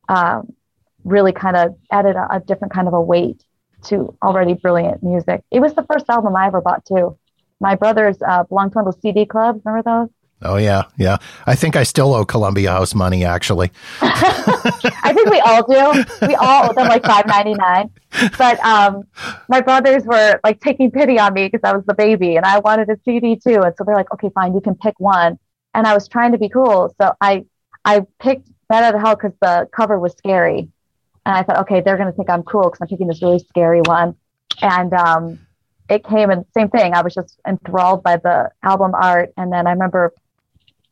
[0.09, 0.53] um,
[1.05, 3.45] really kind of added a, a, different kind of a weight
[3.83, 7.19] to already brilliant music it was the first album i ever bought too
[7.61, 10.09] my brothers uh, belonged to one of those cd clubs remember those
[10.45, 11.19] Oh yeah, yeah.
[11.47, 13.25] I think I still owe Columbia House money.
[13.25, 16.05] Actually, I think we all do.
[16.27, 17.91] We all owe them like five ninety nine.
[18.37, 19.05] But um,
[19.49, 22.59] my brothers were like taking pity on me because I was the baby and I
[22.59, 23.61] wanted a CD too.
[23.63, 25.39] And so they're like, "Okay, fine, you can pick one."
[25.75, 27.45] And I was trying to be cool, so I
[27.85, 30.69] I picked Bat Out of Hell because the cover was scary,
[31.25, 33.81] and I thought, okay, they're gonna think I'm cool because I'm picking this really scary
[33.83, 34.17] one.
[34.61, 35.47] And um,
[35.89, 36.95] it came and same thing.
[36.95, 40.13] I was just enthralled by the album art, and then I remember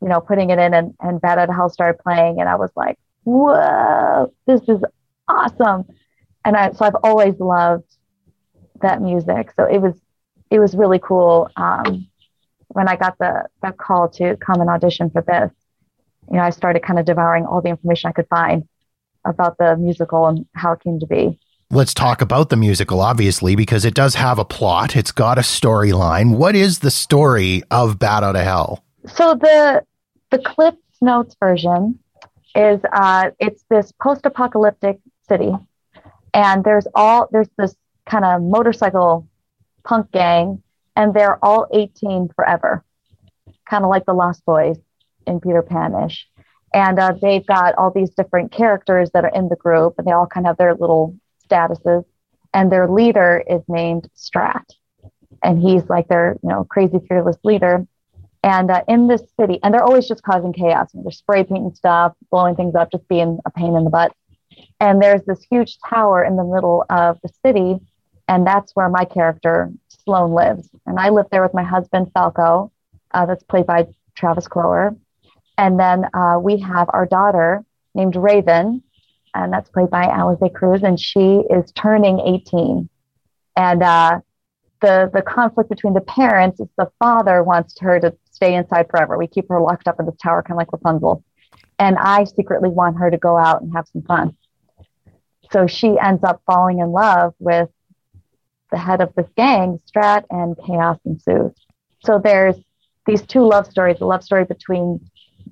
[0.01, 2.71] you know, putting it in and, and Out of Hell started playing and I was
[2.75, 4.83] like, whoa, this is
[5.29, 5.85] awesome.
[6.45, 7.85] And I, so I've always loved
[8.81, 9.53] that music.
[9.57, 9.95] So it was,
[10.51, 11.51] it was really cool.
[11.57, 12.09] Um,
[12.69, 15.51] when I got the, the call to come and audition for this,
[16.31, 18.67] you know, I started kind of devouring all the information I could find
[19.25, 21.39] about the musical and how it came to be.
[21.73, 24.97] Let's talk about the musical, obviously, because it does have a plot.
[24.97, 26.37] It's got a storyline.
[26.37, 28.85] What is the story of Bat Out of Hell?
[29.07, 29.85] So the
[30.31, 31.99] the Cliff Notes version
[32.57, 35.53] is uh, it's this post-apocalyptic city,
[36.35, 39.29] and there's all there's this kind of motorcycle
[39.85, 40.63] punk gang,
[40.97, 42.85] and they're all 18 forever,
[43.69, 44.77] kind of like the Lost Boys
[45.27, 46.27] in Peter Panish.
[46.73, 50.13] And uh, they've got all these different characters that are in the group, and they
[50.13, 51.17] all kind of have their little
[51.49, 52.05] statuses.
[52.55, 54.65] And their leader is named Strat,
[55.43, 57.87] and he's like their you know crazy fearless leader.
[58.43, 60.95] And uh, in this city, and they're always just causing chaos.
[60.95, 64.13] and they're spray painting stuff, blowing things up, just being a pain in the butt.
[64.81, 67.79] And there's this huge tower in the middle of the city,
[68.29, 70.71] and that's where my character Sloan lives.
[70.87, 72.73] And I live there with my husband Falco,
[73.13, 74.97] uh, that's played by Travis Kloer.
[75.61, 77.63] And then uh, we have our daughter
[77.95, 78.83] named Raven,
[79.35, 82.89] and that's played by Alize Cruz, and she is turning 18.
[83.57, 84.21] And uh,
[84.81, 89.19] the the conflict between the parents is the father wants her to stay inside forever.
[89.19, 91.23] We keep her locked up in this tower, kind of like Rapunzel.
[91.79, 94.35] And I secretly want her to go out and have some fun.
[95.53, 97.69] So she ends up falling in love with
[98.71, 101.53] the head of this gang, Strat, and chaos ensues.
[102.03, 102.57] So there's
[103.05, 105.01] these two love stories the love story between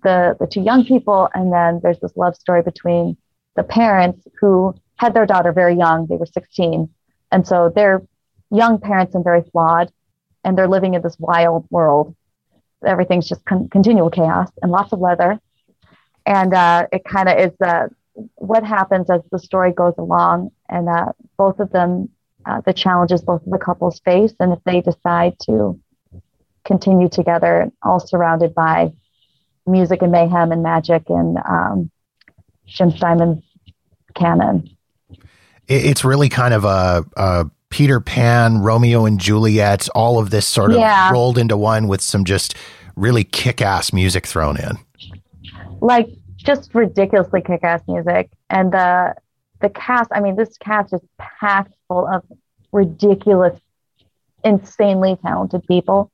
[0.03, 3.17] the, the two young people, and then there's this love story between
[3.57, 6.07] the parents who had their daughter very young.
[6.07, 6.89] They were 16.
[7.31, 8.03] And so they're
[8.51, 9.93] young parents and very flawed,
[10.45, 12.15] and they're living in this wild world
[12.85, 15.41] everything's just con- continual chaos and lots of leather.
[16.27, 17.89] And uh, it kind of is uh,
[18.37, 22.11] what happens as the story goes along, and uh, both of them,
[22.45, 25.81] uh, the challenges both of the couples face, and if they decide to
[26.65, 28.93] continue together, all surrounded by
[29.69, 31.91] music and mayhem and magic and um,
[32.67, 33.43] Jim Steinman's
[34.15, 34.71] canon.
[35.67, 40.71] It's really kind of a, a Peter Pan, Romeo and Juliet, all of this sort
[40.71, 41.11] of yeah.
[41.11, 42.55] rolled into one with some just
[42.97, 44.79] really kick ass music thrown in.
[45.81, 48.31] Like just ridiculously kick ass music.
[48.51, 49.15] And the
[49.61, 52.23] the cast, I mean, this cast is packed full of
[52.73, 53.59] ridiculous,
[54.45, 56.11] insanely talented people.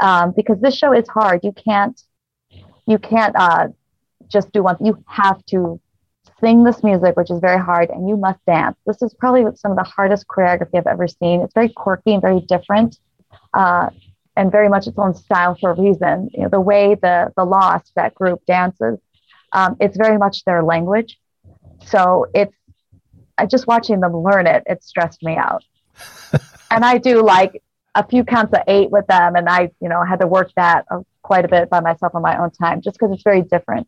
[0.00, 1.40] Um, because this show is hard.
[1.42, 2.00] You can't
[2.88, 3.68] you can't uh,
[4.28, 4.76] just do one.
[4.80, 5.78] You have to
[6.40, 8.76] sing this music, which is very hard, and you must dance.
[8.86, 11.42] This is probably some of the hardest choreography I've ever seen.
[11.42, 12.98] It's very quirky and very different,
[13.52, 13.90] uh,
[14.36, 16.30] and very much its own style for a reason.
[16.32, 18.98] You know, the way the the Lost that group dances,
[19.52, 21.18] um, it's very much their language.
[21.84, 22.54] So it's
[23.36, 24.62] I just watching them learn it.
[24.66, 25.62] It stressed me out,
[26.70, 27.62] and I do like
[27.94, 30.86] a few counts of eight with them, and I you know had to work that
[30.90, 33.86] uh, quite a bit by myself on my own time, just because it's very different.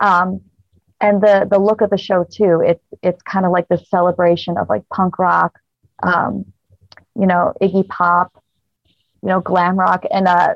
[0.00, 0.28] Um,
[1.00, 4.52] and the the look of the show too it's it's kind of like this celebration
[4.60, 5.52] of like punk rock
[6.02, 6.32] um,
[7.18, 8.32] you know, Iggy Pop,
[9.22, 10.54] you know, glam rock, and uh,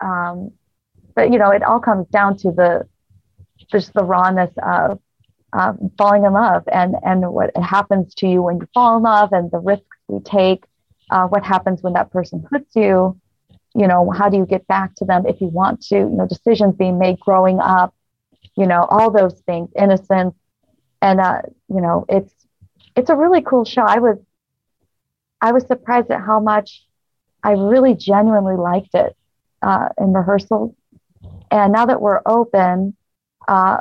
[0.00, 0.52] um,
[1.14, 2.88] but you know, it all comes down to the
[3.70, 4.98] just the rawness of
[5.52, 9.32] uh, falling in love and and what happens to you when you fall in love
[9.32, 10.64] and the risks you take,
[11.10, 13.18] uh, what happens when that person hurts you,
[13.74, 16.26] you know, how do you get back to them if you want to, you know,
[16.26, 17.94] decisions being made growing up,
[18.56, 20.34] you know, all those things, innocence,
[21.00, 22.32] and uh, you know, it's
[22.96, 23.82] it's a really cool show.
[23.82, 24.18] I was
[25.40, 26.84] I was surprised at how much
[27.42, 29.16] I really genuinely liked it
[29.62, 30.74] uh, in rehearsals.
[31.50, 32.96] And now that we're open,
[33.48, 33.78] uh,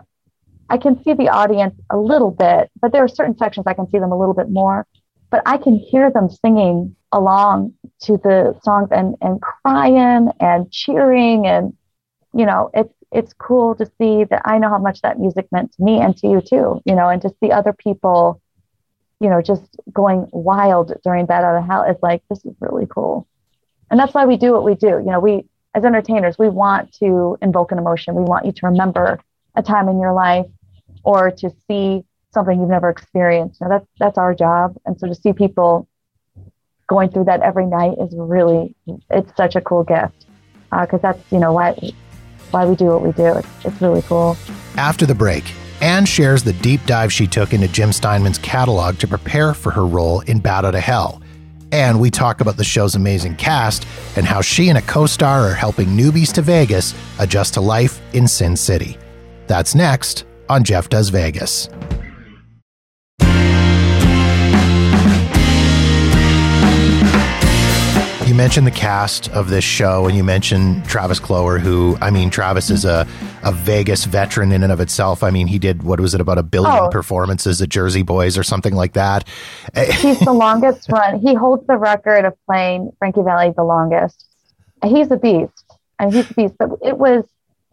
[0.69, 3.89] I can see the audience a little bit, but there are certain sections I can
[3.89, 4.87] see them a little bit more.
[5.31, 11.47] But I can hear them singing along to the songs and, and crying and cheering.
[11.47, 11.73] And,
[12.33, 15.73] you know, it's, it's cool to see that I know how much that music meant
[15.73, 18.41] to me and to you too, you know, and to see other people,
[19.19, 21.85] you know, just going wild during Bat Out of Hell.
[21.87, 23.27] It's like, this is really cool.
[23.89, 24.87] And that's why we do what we do.
[24.87, 28.15] You know, we, as entertainers, we want to invoke an emotion.
[28.15, 29.19] We want you to remember
[29.55, 30.47] a time in your life
[31.03, 33.61] or to see something you've never experienced.
[33.61, 34.75] Now that's that's our job.
[34.85, 35.87] And so to see people
[36.87, 38.75] going through that every night is really
[39.09, 40.25] it's such a cool gift
[40.69, 41.75] because uh, that's you know why
[42.51, 43.37] why we do what we do.
[43.37, 44.37] It's, it's really cool.
[44.75, 49.07] After the break, Anne shares the deep dive she took into Jim Steinman's catalog to
[49.07, 51.21] prepare for her role in Bat Out of Hell
[51.71, 55.47] and we talk about the show's amazing cast and how she and a co star
[55.47, 58.97] are helping newbies to Vegas adjust to life in Sin City.
[59.47, 61.69] That's next on Jeff Does Vegas.
[68.31, 72.29] You mentioned the cast of this show and you mentioned Travis Cloer, who, I mean,
[72.29, 73.05] Travis is a,
[73.43, 75.21] a Vegas veteran in and of itself.
[75.21, 76.87] I mean, he did, what was it, about a billion oh.
[76.87, 79.27] performances at Jersey Boys or something like that.
[79.75, 81.19] He's the longest run.
[81.19, 84.25] He holds the record of playing Frankie Valli the longest.
[84.81, 85.65] He's a beast.
[85.99, 86.55] And he's a beast.
[86.57, 87.25] But it was,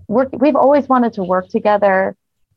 [0.09, 2.17] work, we've always wanted to work together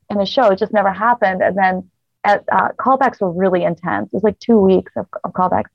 [0.10, 0.50] in a show.
[0.50, 1.44] It just never happened.
[1.44, 1.92] And then
[2.24, 4.08] at, uh, callbacks were really intense.
[4.08, 5.70] It was like two weeks of, of callbacks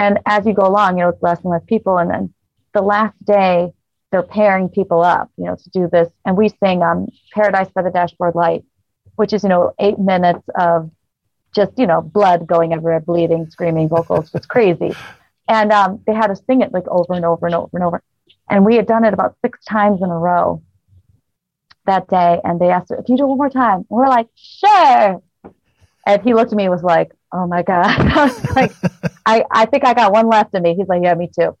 [0.00, 1.98] and as you go along, you know, it's less and less people.
[1.98, 2.34] And then
[2.72, 3.70] the last day,
[4.10, 6.08] they're pairing people up, you know, to do this.
[6.24, 8.64] And we sing um, Paradise by the Dashboard Light,
[9.16, 10.90] which is, you know, eight minutes of
[11.54, 14.96] just, you know, blood going everywhere, bleeding, screaming, vocals, just crazy.
[15.46, 18.02] And um, they had us sing it like over and over and over and over.
[18.48, 20.62] And we had done it about six times in a row
[21.84, 22.40] that day.
[22.42, 25.22] And they asked, if you do it one more time, and we're like, sure.
[26.06, 27.86] And he looked at me and was like, oh my God.
[27.98, 28.72] I was like,
[29.26, 30.74] I, I think I got one left in me.
[30.74, 31.56] He's like, yeah, me too.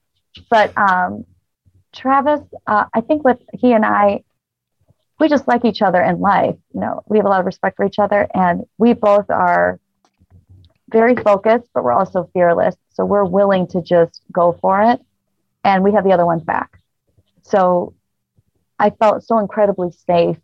[0.48, 1.24] But um,
[1.94, 4.22] Travis, uh, I think with he and I,
[5.18, 6.56] we just like each other in life.
[6.72, 9.78] You know, we have a lot of respect for each other, and we both are
[10.90, 12.74] very focused, but we're also fearless.
[12.90, 15.00] So we're willing to just go for it,
[15.64, 16.78] and we have the other one's back.
[17.42, 17.94] So
[18.78, 20.38] I felt so incredibly safe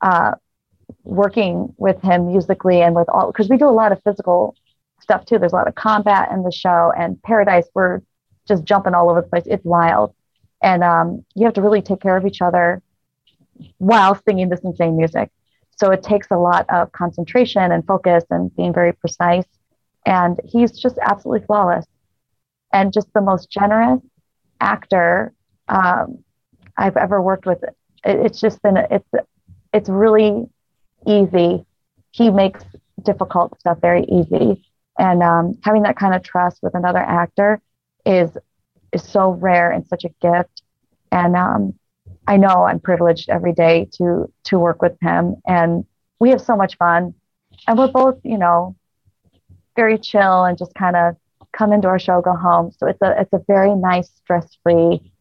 [0.00, 0.32] uh,
[1.04, 4.54] working with him musically and with all because we do a lot of physical
[5.00, 5.38] stuff too.
[5.38, 7.66] There's a lot of combat in the show and Paradise.
[7.74, 8.00] We're
[8.46, 9.44] just jumping all over the place.
[9.46, 10.14] It's wild,
[10.62, 12.82] and um, you have to really take care of each other
[13.78, 15.30] while singing this insane music.
[15.76, 19.46] So it takes a lot of concentration and focus and being very precise.
[20.04, 21.86] And he's just absolutely flawless
[22.72, 24.00] and just the most generous
[24.60, 25.32] actor
[25.68, 26.22] um,
[26.76, 27.62] I've ever worked with.
[27.62, 29.08] It, it's just been it's
[29.72, 30.46] it's really
[31.06, 31.64] easy.
[32.12, 32.64] He makes
[33.02, 34.64] difficult stuff very easy.
[34.98, 37.60] And um, having that kind of trust with another actor
[38.04, 38.36] is
[38.92, 40.62] is so rare and such a gift.
[41.12, 41.74] And um,
[42.26, 45.84] I know I'm privileged every day to to work with him, and
[46.18, 47.14] we have so much fun.
[47.66, 48.76] And we're both, you know,
[49.76, 51.16] very chill and just kind of
[51.52, 52.72] come into our show, go home.
[52.76, 55.12] So it's a it's a very nice, stress free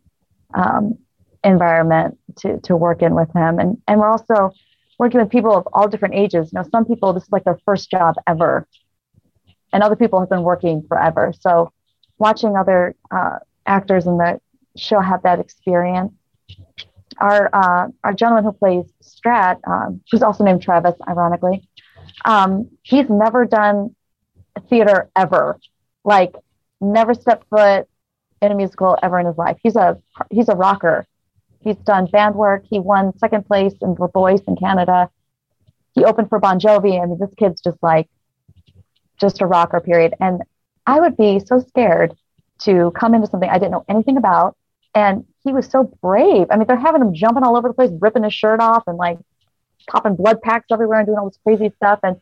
[0.54, 0.98] um,
[1.44, 3.60] environment to to work in with him.
[3.60, 4.52] And and we're also
[5.00, 6.52] working with people of all different ages.
[6.54, 8.68] You know, some people this is like their first job ever,
[9.74, 11.34] and other people have been working forever.
[11.40, 11.72] So,
[12.20, 14.40] watching other uh, actors in the
[14.78, 16.14] show have that experience.
[17.18, 21.68] Our uh, our gentleman who plays Strat, um, who's also named Travis, ironically,
[22.26, 23.96] um, he's never done
[24.70, 25.60] theater ever.
[26.04, 26.36] Like,
[26.82, 27.88] never stepped foot
[28.42, 29.58] in a musical ever in his life.
[29.62, 29.98] He's a
[30.30, 31.08] he's a rocker.
[31.62, 32.64] He's done band work.
[32.70, 35.10] He won second place in for Voice in Canada.
[35.94, 37.02] He opened for Bon Jovi.
[37.02, 38.10] I mean, this kid's just like,
[39.20, 40.14] just a rocker, period.
[40.20, 40.44] And
[40.86, 42.16] I would be so scared
[42.60, 44.56] to come into something I didn't know anything about.
[44.96, 46.48] And he was so brave.
[46.50, 48.98] I mean, they're having him jumping all over the place, ripping his shirt off and
[48.98, 49.20] like
[49.90, 52.00] popping blood packs everywhere and doing all this crazy stuff.
[52.04, 52.20] And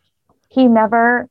[0.50, 1.30] he never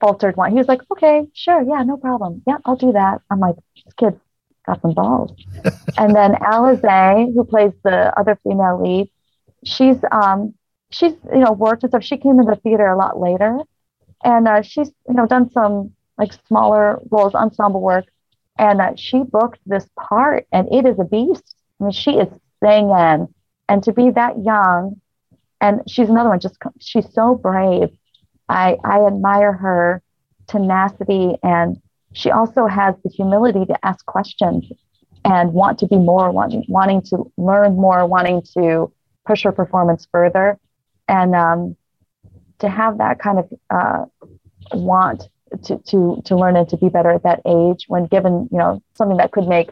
[0.00, 0.52] faltered one.
[0.52, 1.62] He was like, okay, sure.
[1.62, 2.42] Yeah, no problem.
[2.46, 3.22] Yeah, I'll do that.
[3.30, 4.20] I'm like, this kid
[4.68, 5.32] got some balls.
[5.98, 9.10] and then Alize, who plays the other female lead,
[9.64, 10.54] she's, um,
[10.90, 12.04] she's, you know, worked and stuff.
[12.04, 13.58] She came into the theater a lot later
[14.24, 18.06] and uh, she's, you know, done some like smaller roles, ensemble work.
[18.58, 21.54] And uh, she booked this part and it is a beast.
[21.80, 22.28] I mean, she is
[22.62, 23.28] singing
[23.68, 25.00] and to be that young
[25.60, 27.90] and she's another one, just she's so brave
[28.48, 30.02] I, I admire her
[30.46, 31.80] tenacity and
[32.18, 34.64] she also has the humility to ask questions
[35.24, 38.92] and want to be more, wanting, wanting to learn more, wanting to
[39.24, 40.58] push her performance further.
[41.06, 41.76] And um,
[42.58, 44.04] to have that kind of uh,
[44.72, 45.28] want
[45.64, 48.82] to, to, to learn and to be better at that age when given, you know,
[48.94, 49.70] something that could make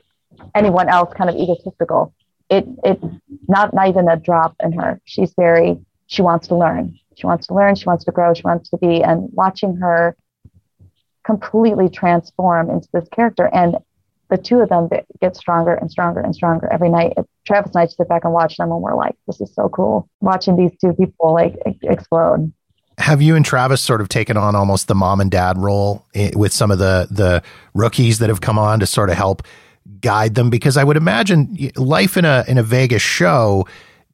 [0.54, 2.14] anyone else kind of egotistical.
[2.48, 3.04] It, it's
[3.48, 5.00] not, not even a drop in her.
[5.04, 8.42] She's very, she wants to learn she wants to learn, she wants to grow, she
[8.42, 10.16] wants to be, and watching her
[11.26, 13.50] completely transform into this character.
[13.52, 13.76] And
[14.30, 14.88] the two of them
[15.20, 17.14] get stronger and stronger and stronger every night.
[17.44, 20.08] Travis and I sit back and watch them, and we're like, "This is so cool!"
[20.20, 22.52] Watching these two people like explode.
[22.98, 26.30] Have you and Travis sort of taken on almost the mom and dad role eh,
[26.34, 27.42] with some of the the
[27.74, 29.42] rookies that have come on to sort of help
[30.00, 30.50] guide them?
[30.50, 33.66] Because I would imagine life in a in a Vegas show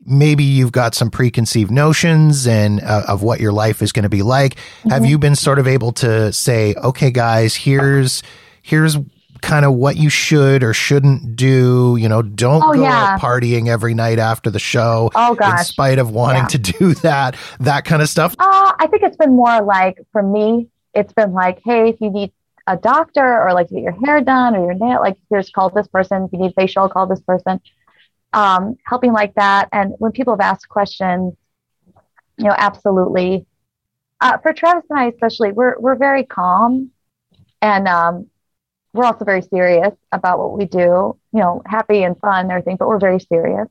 [0.07, 4.09] maybe you've got some preconceived notions and uh, of what your life is going to
[4.09, 4.57] be like.
[4.57, 4.91] Mm-hmm.
[4.91, 8.23] Have you been sort of able to say, okay, guys, here's
[8.63, 8.97] here's
[9.43, 11.97] kind of what you should or shouldn't do.
[12.01, 13.15] You know, don't oh, go yeah.
[13.15, 15.11] out partying every night after the show.
[15.15, 16.49] Oh gosh, in spite of wanting yeah.
[16.49, 18.35] to do that, that kind of stuff.
[18.39, 22.11] Uh, I think it's been more like for me, it's been like, hey, if you
[22.11, 22.33] need
[22.67, 25.69] a doctor or like to get your hair done or your nail, like here's call
[25.71, 26.25] this person.
[26.25, 27.61] If you need facial, call this person
[28.33, 29.69] um, helping like that.
[29.73, 31.35] And when people have asked questions,
[32.39, 33.47] you know, absolutely.
[34.21, 36.91] Uh, for Travis and I, especially, we're we're very calm,
[37.61, 38.29] and um,
[38.93, 41.17] we're also very serious about what we do.
[41.33, 43.69] You know, happy and fun and everything, but we're very serious.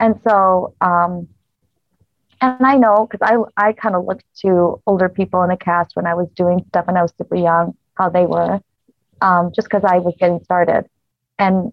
[0.00, 1.28] And so, um,
[2.40, 5.96] and I know because I I kind of looked to older people in the cast
[5.96, 8.60] when I was doing stuff and I was super young, how they were,
[9.22, 10.86] um, just because I was getting started,
[11.38, 11.72] and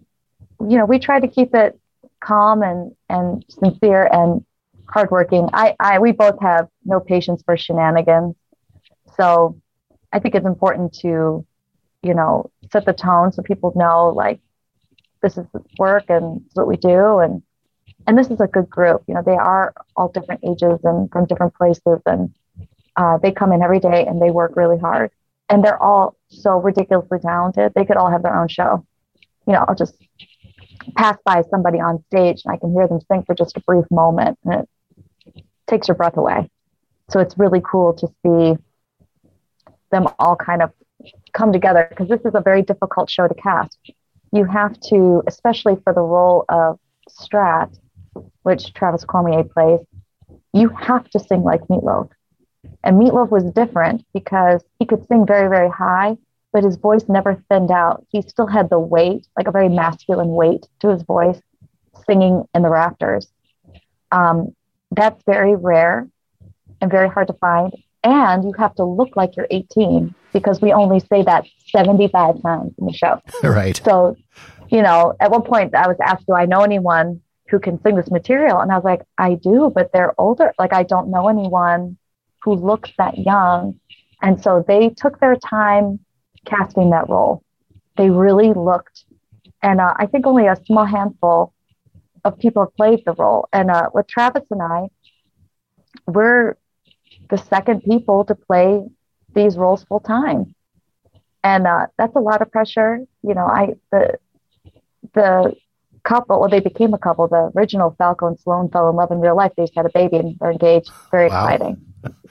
[0.60, 1.78] you know, we try to keep it
[2.22, 4.44] calm and and sincere and
[4.88, 5.48] hardworking.
[5.52, 8.36] I, I we both have no patience for shenanigans.
[9.16, 9.60] So
[10.12, 11.44] I think it's important to,
[12.02, 14.40] you know, set the tone so people know like
[15.22, 15.46] this is
[15.78, 17.42] work and this is what we do and
[18.06, 19.02] and this is a good group.
[19.06, 22.34] You know, they are all different ages and from different places and
[22.96, 25.10] uh, they come in every day and they work really hard.
[25.48, 27.72] And they're all so ridiculously talented.
[27.74, 28.84] They could all have their own show.
[29.46, 29.94] You know, I'll just
[30.96, 33.84] pass by somebody on stage and I can hear them sing for just a brief
[33.90, 36.50] moment and it takes your breath away.
[37.10, 38.56] So it's really cool to see
[39.90, 40.72] them all kind of
[41.32, 43.78] come together because this is a very difficult show to cast.
[44.32, 46.78] You have to, especially for the role of
[47.10, 47.78] Strat,
[48.42, 49.80] which Travis Cormier plays,
[50.52, 52.10] you have to sing like Meat Loaf.
[52.84, 56.16] And Meat Loaf was different because he could sing very, very high,
[56.52, 58.04] but his voice never thinned out.
[58.10, 61.40] He still had the weight, like a very masculine weight to his voice,
[62.06, 63.28] singing in the rafters.
[64.10, 64.54] Um,
[64.90, 66.06] that's very rare
[66.80, 67.72] and very hard to find.
[68.04, 72.72] And you have to look like you're 18 because we only say that 75 times
[72.78, 73.20] in the show.
[73.42, 73.80] Right.
[73.84, 74.16] So,
[74.70, 77.96] you know, at one point I was asked, Do I know anyone who can sing
[77.96, 78.60] this material?
[78.60, 80.52] And I was like, I do, but they're older.
[80.58, 81.96] Like, I don't know anyone
[82.42, 83.78] who looks that young.
[84.20, 86.00] And so they took their time
[86.46, 87.42] casting that role.
[87.96, 89.04] They really looked,
[89.62, 91.52] and uh, I think only a small handful
[92.24, 93.48] of people have played the role.
[93.52, 94.88] And uh, with Travis and I,
[96.06, 96.56] we're
[97.28, 98.82] the second people to play
[99.34, 100.54] these roles full time,
[101.44, 103.00] and uh, that's a lot of pressure.
[103.22, 104.18] You know, I the
[105.14, 105.54] the
[106.02, 107.28] couple, well, they became a couple.
[107.28, 109.52] The original Falco and Sloane fell in love in real life.
[109.56, 110.90] They just had a baby and they're engaged.
[111.10, 111.44] Very wow.
[111.44, 111.76] exciting.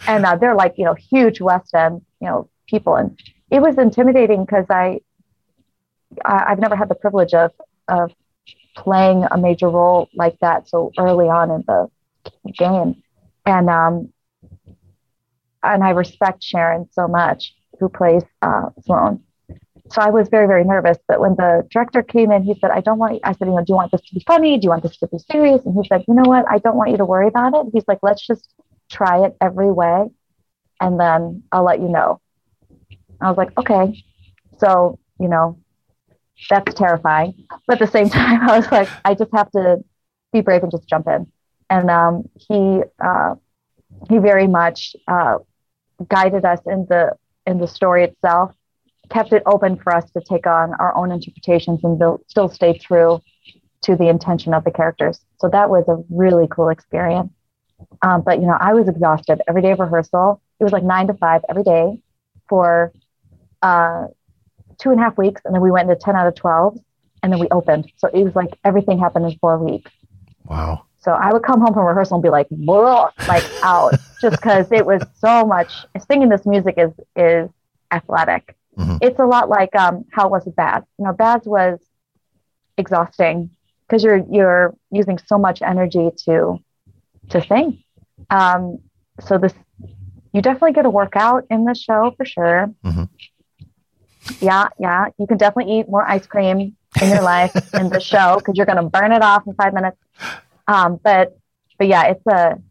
[0.07, 2.95] and uh, they're like, you know, huge West End, you know, people.
[2.95, 3.17] And
[3.51, 5.01] it was intimidating because I,
[6.25, 7.51] I have never had the privilege of
[7.87, 8.11] of
[8.75, 11.87] playing a major role like that so early on in the
[12.57, 13.03] game,
[13.45, 14.13] and um,
[15.63, 19.21] and I respect Sharon so much who plays uh, Sloane.
[19.91, 20.97] So I was very very nervous.
[21.07, 23.59] But when the director came in, he said, "I don't want." I said, "You know,
[23.59, 24.57] do you want this to be funny?
[24.57, 26.45] Do you want this to be serious?" And he said, "You know what?
[26.49, 28.53] I don't want you to worry about it." He's like, "Let's just
[28.89, 30.09] try it every way,
[30.79, 32.20] and then I'll let you know."
[33.21, 34.03] I was like, okay.
[34.57, 35.57] So, you know,
[36.49, 37.33] that's terrifying.
[37.67, 39.77] But at the same time, I was like, I just have to
[40.33, 41.27] be brave and just jump in.
[41.69, 43.35] And um, he uh,
[44.09, 45.37] he very much uh,
[46.09, 47.13] guided us in the
[47.45, 48.53] in the story itself
[49.11, 52.77] kept it open for us to take on our own interpretations and build, still stay
[52.77, 53.19] true
[53.83, 55.19] to the intention of the characters.
[55.39, 57.31] So that was a really cool experience.
[58.01, 60.41] Um, but you know, I was exhausted every day of rehearsal.
[60.59, 61.99] It was like nine to five every day
[62.47, 62.91] for
[63.61, 64.07] uh,
[64.77, 66.77] two and a half weeks, and then we went into ten out of twelve,
[67.23, 67.91] and then we opened.
[67.97, 69.91] So it was like everything happened in four weeks.
[70.45, 70.85] Wow.
[70.99, 72.47] So I would come home from rehearsal and be like,
[73.27, 75.73] like out, just because it was so much.
[76.07, 77.49] Singing this music is is
[77.91, 78.55] athletic.
[78.77, 78.97] Mm-hmm.
[79.01, 80.85] It's a lot like um, how was it bad?
[80.97, 81.79] You know, Baz was
[82.77, 83.49] exhausting
[83.87, 86.59] because you're you're using so much energy to
[87.29, 87.83] to sing.
[88.29, 88.79] Um,
[89.19, 89.53] so this
[90.33, 92.73] you definitely get a workout in the show for sure.
[92.85, 93.03] Mm-hmm.
[94.39, 98.37] Yeah, yeah, you can definitely eat more ice cream in your life in the show
[98.37, 99.97] because you're going to burn it off in five minutes.
[100.67, 101.37] Um, but
[101.77, 102.61] but yeah, it's a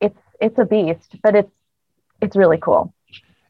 [0.00, 1.52] it's it's a beast, but it's
[2.20, 2.92] it's really cool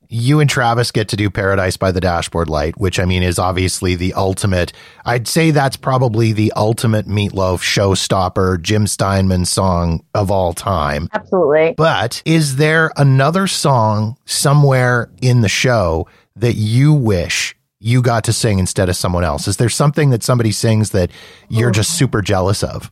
[0.09, 3.39] you and Travis get to do Paradise by the Dashboard Light, which I mean is
[3.39, 4.73] obviously the ultimate.
[5.05, 11.09] I'd say that's probably the ultimate Meat Loaf showstopper, Jim Steinman song of all time.
[11.13, 11.75] Absolutely.
[11.77, 16.09] But is there another song somewhere in the show
[16.41, 19.47] that you wish you got to sing instead of someone else?
[19.47, 21.11] Is there something that somebody sings that
[21.49, 22.91] you're just super jealous of?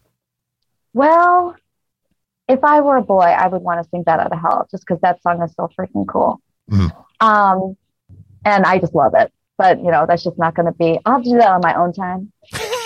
[0.92, 1.56] Well,
[2.48, 4.86] if I were a boy, I would want to sing Bat Out of Hell just
[4.86, 6.40] because that song is so freaking cool.
[6.70, 6.90] Mm.
[7.20, 7.76] Um,
[8.44, 9.32] and I just love it.
[9.58, 10.98] But you know, that's just not going to be.
[11.04, 12.32] I'll have to do that on my own time.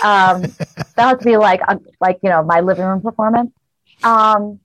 [0.05, 0.43] Um,
[0.97, 3.51] that to be like a, like you know my living room performance.
[4.03, 4.61] Um,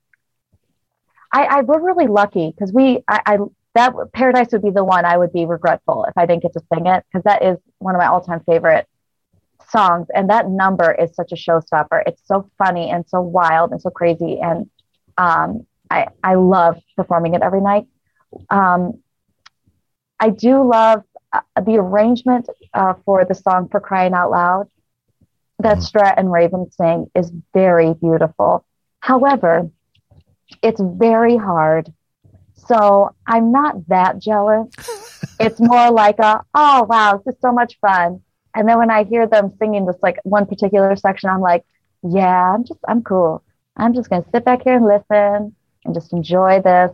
[1.31, 3.37] I, I we're really lucky because we I, I
[3.75, 6.61] that Paradise would be the one I would be regretful if I didn't get to
[6.73, 8.87] sing it because that is one of my all time favorite
[9.69, 12.03] songs and that number is such a showstopper.
[12.05, 14.69] It's so funny and so wild and so crazy and
[15.17, 17.85] um, I I love performing it every night.
[18.49, 19.01] Um,
[20.19, 24.67] I do love uh, the arrangement uh, for the song for crying out loud
[25.59, 25.97] that mm-hmm.
[25.97, 28.65] Strat and Raven sing is very beautiful.
[28.99, 29.69] However,
[30.61, 31.93] it's very hard.
[32.67, 34.69] So I'm not that jealous.
[35.39, 38.21] it's more like a, oh wow, this is so much fun.
[38.55, 41.65] And then when I hear them singing this like one particular section, I'm like,
[42.03, 43.43] yeah, I'm just I'm cool.
[43.75, 46.91] I'm just gonna sit back here and listen and just enjoy this.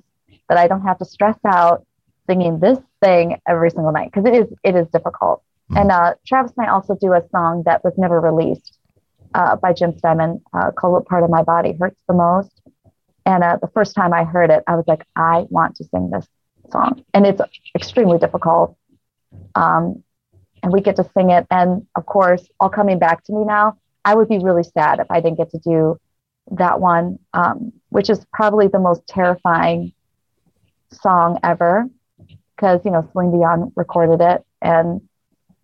[0.49, 1.85] That I don't have to stress out
[2.27, 5.43] singing this thing every single night because it is it is difficult.
[5.71, 5.81] Mm.
[5.81, 8.77] And uh, Travis and I also do a song that was never released
[9.33, 12.60] uh, by Jim Steinman uh, called "What Part of My Body Hurts the Most."
[13.25, 16.09] And uh, the first time I heard it, I was like, I want to sing
[16.09, 16.27] this
[16.71, 17.41] song, and it's
[17.75, 18.77] extremely difficult.
[19.55, 20.03] Um,
[20.63, 23.77] and we get to sing it, and of course, all coming back to me now.
[24.03, 25.99] I would be really sad if I didn't get to do
[26.51, 29.93] that one, um, which is probably the most terrifying
[30.91, 31.85] song ever
[32.55, 35.01] because you know Celine Dion recorded it, and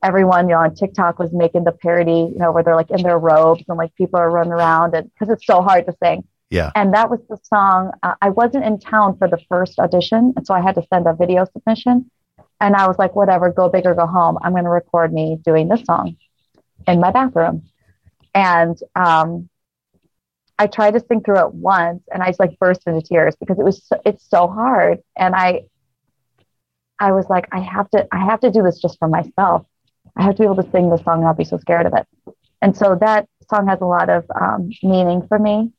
[0.04, 3.04] everyone you know on TikTok was making the parody, you know, where they're like in
[3.04, 6.24] their robes and like people are running around, and because it's so hard to sing.
[6.50, 6.72] Yeah.
[6.76, 7.92] And that was the song.
[8.04, 11.08] Uh, I wasn't in town for the first audition, and so I had to send
[11.08, 12.10] a video submission.
[12.60, 14.38] And I was like, whatever, go big or go home.
[14.42, 16.18] I'm going to record me doing this song
[16.88, 17.64] in my bathroom.
[18.34, 19.50] And um,
[20.58, 23.60] I tried to sing through it once, and I just like burst into tears because
[23.60, 25.00] it was so, it's so hard.
[25.16, 25.64] And I
[27.00, 29.66] I was like, I have to, I have to do this just for myself.
[30.16, 31.94] I have to be able to sing this song and not be so scared of
[31.94, 32.08] it.
[32.62, 35.72] And so that song has a lot of um, meaning for me,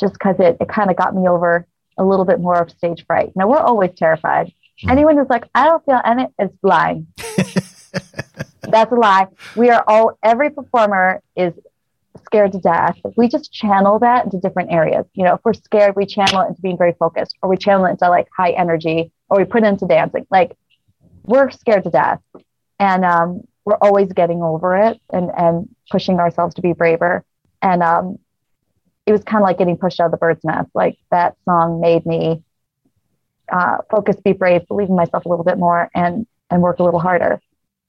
[0.00, 1.66] just because it, it kind of got me over
[1.98, 3.32] a little bit more of stage fright.
[3.36, 4.46] Now we're always terrified.
[4.46, 4.90] Mm-hmm.
[4.90, 7.06] Anyone who's like, I don't feel any, is lying.
[8.62, 9.26] That's a lie.
[9.56, 11.52] We are all, every performer is
[12.24, 12.98] scared to death.
[13.16, 15.06] We just channel that into different areas.
[15.14, 17.86] You know, if we're scared, we channel it into being very focused, or we channel
[17.86, 20.26] it into like high energy, or we put it into dancing.
[20.30, 20.56] Like
[21.24, 22.20] we're scared to death,
[22.78, 27.24] and um, we're always getting over it and and pushing ourselves to be braver.
[27.62, 28.18] And um,
[29.10, 30.70] it was kind of like getting pushed out of the bird's nest.
[30.74, 32.42] Like that song made me
[33.52, 36.82] uh, focus, be brave, believe in myself a little bit more, and and work a
[36.82, 37.40] little harder.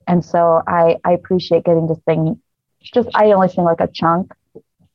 [0.07, 2.41] And so I I appreciate getting to sing.
[2.82, 4.34] Just I only sing like a chunk,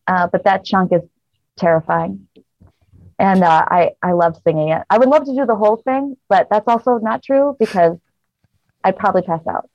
[0.07, 1.03] uh, but that chunk is
[1.57, 2.27] terrifying
[3.19, 4.83] and uh, I I love singing it.
[4.91, 7.99] I would love to do the whole thing, but that's also not true because
[8.85, 9.71] I'd probably pass out.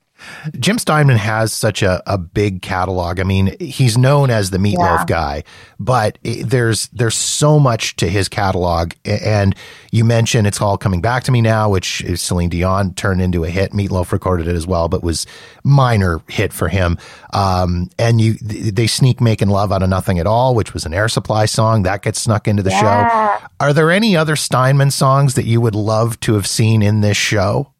[0.59, 3.19] Jim Steinman has such a, a big catalog.
[3.19, 5.05] I mean, he's known as the Meat Loaf yeah.
[5.05, 5.43] guy,
[5.80, 8.93] but there's there's so much to his catalog.
[9.05, 9.55] And
[9.91, 13.43] you mentioned it's all coming back to me now, which is Celine Dion turned into
[13.43, 13.74] a hit.
[13.74, 15.26] Meat Loaf recorded it as well, but was
[15.63, 16.97] minor hit for him.
[17.34, 20.93] Um, and you they sneak making love out of nothing at all, which was an
[20.93, 23.39] Air Supply song that gets snuck into the yeah.
[23.39, 23.47] show.
[23.59, 27.17] Are there any other Steinman songs that you would love to have seen in this
[27.17, 27.72] show?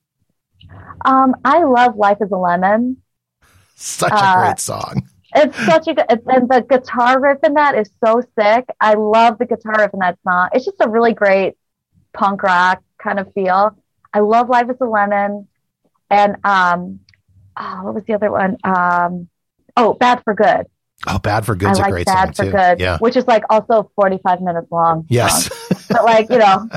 [1.06, 2.98] Um, I love Life is a Lemon.
[3.76, 5.08] Such a uh, great song.
[5.34, 8.66] It's such a good, and the guitar riff in that is so sick.
[8.80, 10.50] I love the guitar riff in that song.
[10.54, 11.56] It's just a really great
[12.14, 13.78] punk rock kind of feel.
[14.14, 15.48] I love Life is a Lemon.
[16.10, 17.00] And um,
[17.58, 18.58] oh, what was the other one?
[18.64, 19.30] Um,
[19.78, 20.68] oh, Bad for Good.
[21.08, 22.58] Oh, Bad for Good's I like a great Bad song for too.
[22.58, 22.98] Good, yeah.
[23.00, 25.06] which is like also 45 minutes long.
[25.10, 25.50] Yes.
[25.90, 26.70] but like, you know,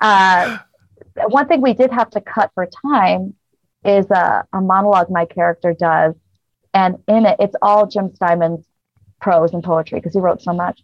[0.00, 0.58] uh,
[1.28, 3.34] one thing we did have to cut for time
[3.86, 6.14] is a, a monologue my character does.
[6.74, 8.66] And in it, it's all Jim Steinman's
[9.20, 10.82] prose and poetry because he wrote so much.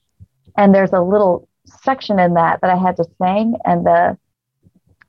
[0.57, 4.19] And there's a little section in that that I had to sing, and the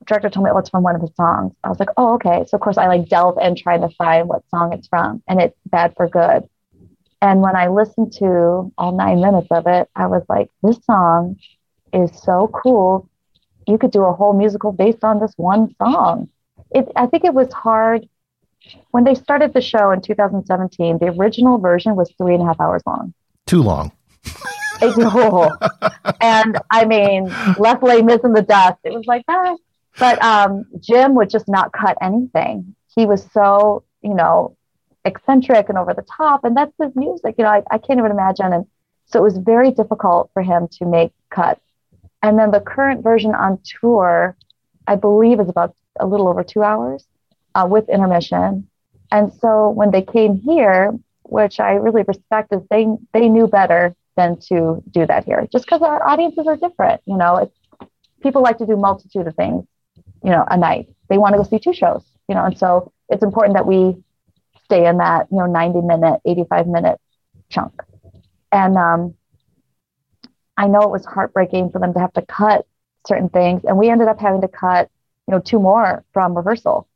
[0.06, 1.52] director told me, oh, it was from one of his songs.
[1.64, 2.44] I was like, oh, okay.
[2.46, 5.40] So of course I like delve in trying to find what song it's from, and
[5.40, 6.48] it's Bad for Good.
[7.22, 11.36] And when I listened to all nine minutes of it, I was like, this song
[11.92, 13.08] is so cool.
[13.66, 16.28] You could do a whole musical based on this one song.
[16.74, 18.08] It, I think it was hard
[18.90, 20.98] when they started the show in 2017.
[20.98, 23.14] The original version was three and a half hours long.
[23.46, 23.92] Too long.
[24.82, 25.56] no.
[26.20, 27.26] and I mean,
[27.58, 28.78] left Les Mis in the dust.
[28.84, 29.56] It was like that.
[29.98, 32.74] But um, Jim would just not cut anything.
[32.94, 34.56] He was so, you know,
[35.04, 36.44] eccentric and over the top.
[36.44, 37.36] And that's his music.
[37.38, 38.52] You know, I, I can't even imagine.
[38.52, 38.66] And
[39.06, 41.60] so it was very difficult for him to make cuts.
[42.22, 44.36] And then the current version on tour,
[44.86, 47.06] I believe, is about a little over two hours
[47.54, 48.68] uh, with intermission.
[49.10, 50.92] And so when they came here,
[51.22, 55.64] which I really respect, is they they knew better than to do that here, just
[55.64, 57.00] because our audiences are different.
[57.06, 57.50] You know,
[58.22, 59.64] people like to do multitude of things,
[60.22, 60.88] you know, a night.
[61.08, 63.96] They want to go see two shows, you know, and so it's important that we
[64.64, 67.00] stay in that, you know, 90 minute, 85 minute
[67.50, 67.72] chunk.
[68.50, 69.14] And um,
[70.56, 72.66] I know it was heartbreaking for them to have to cut
[73.06, 73.62] certain things.
[73.64, 74.90] And we ended up having to cut,
[75.26, 76.88] you know, two more from rehearsal.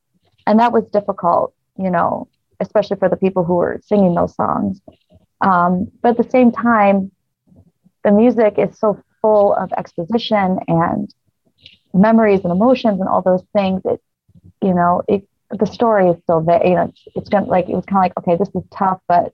[0.47, 2.29] And that was difficult, you know,
[2.61, 4.81] especially for the people who were singing those songs.
[5.41, 7.11] Um, but at the same time,
[8.05, 11.13] the music is so full of exposition and
[11.93, 13.83] memories and emotions and all those things.
[13.85, 14.01] It,
[14.63, 16.65] you know, it, the story is still there.
[16.67, 19.01] You know, it's, it's gonna like it was kind of like, okay, this is tough,
[19.09, 19.33] but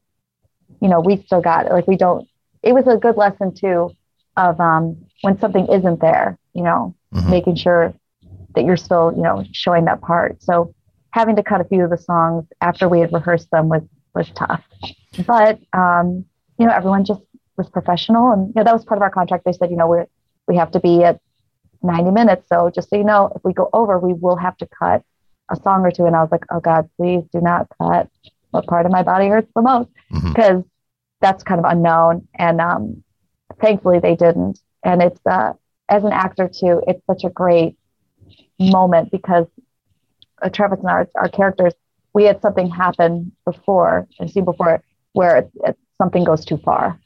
[0.80, 1.72] you know, we still got it.
[1.72, 2.28] Like we don't.
[2.62, 3.90] It was a good lesson too
[4.36, 6.38] of um, when something isn't there.
[6.52, 7.30] You know, mm-hmm.
[7.30, 7.94] making sure
[8.54, 10.42] that you're still, you know, showing that part.
[10.42, 10.74] So
[11.10, 13.82] having to cut a few of the songs after we had rehearsed them was
[14.14, 14.62] was tough.
[15.26, 16.24] But um,
[16.58, 17.22] you know, everyone just
[17.56, 19.44] was professional, and you know that was part of our contract.
[19.44, 19.98] They said, you know, we
[20.46, 21.20] we have to be at
[21.82, 22.48] 90 minutes.
[22.48, 25.02] So just so you know, if we go over, we will have to cut
[25.50, 26.06] a song or two.
[26.06, 28.08] And I was like, oh God, please do not cut
[28.50, 30.68] what part of my body hurts the most because mm-hmm.
[31.20, 32.26] that's kind of unknown.
[32.34, 33.04] And um,
[33.60, 34.60] thankfully they didn't.
[34.82, 35.52] And it's uh,
[35.88, 37.76] as an actor too, it's such a great
[38.58, 39.46] moment because
[40.42, 41.74] uh, Travis and our, our characters,
[42.12, 44.82] we had something happen before and seen before
[45.12, 46.98] where it, it, something goes too far.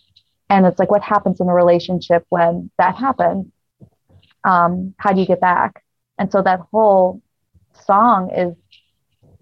[0.51, 3.47] And it's like, what happens in a relationship when that happens?
[4.45, 5.83] Um, how do you get back?
[6.19, 7.23] And so that whole
[7.85, 8.55] song is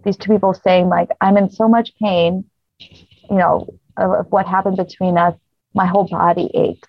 [0.05, 2.45] these two people saying like i'm in so much pain
[2.79, 5.35] you know of, of, what happened between us
[5.75, 6.89] my whole body aches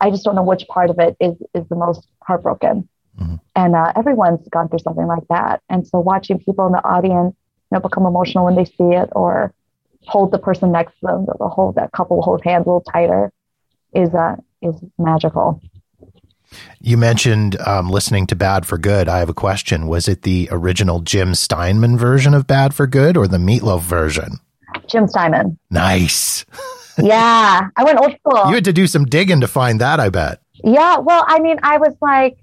[0.00, 3.36] i just don't know which part of it is is the most heartbroken mm-hmm.
[3.54, 7.34] and uh, everyone's gone through something like that and so watching people in the audience
[7.70, 9.52] you know become emotional when they see it or
[10.06, 13.32] hold the person next to them the hold that couple hold hands a little tighter
[13.94, 15.60] is uh is magical
[16.80, 19.08] you mentioned um, listening to Bad for Good.
[19.08, 19.86] I have a question.
[19.86, 23.84] Was it the original Jim Steinman version of Bad for Good or the Meat Loaf
[23.84, 24.38] version?
[24.88, 25.58] Jim Steinman.
[25.70, 26.44] Nice.
[26.98, 28.48] yeah, I went old school.
[28.48, 30.40] You had to do some digging to find that, I bet.
[30.64, 32.36] Yeah, well, I mean, I was like,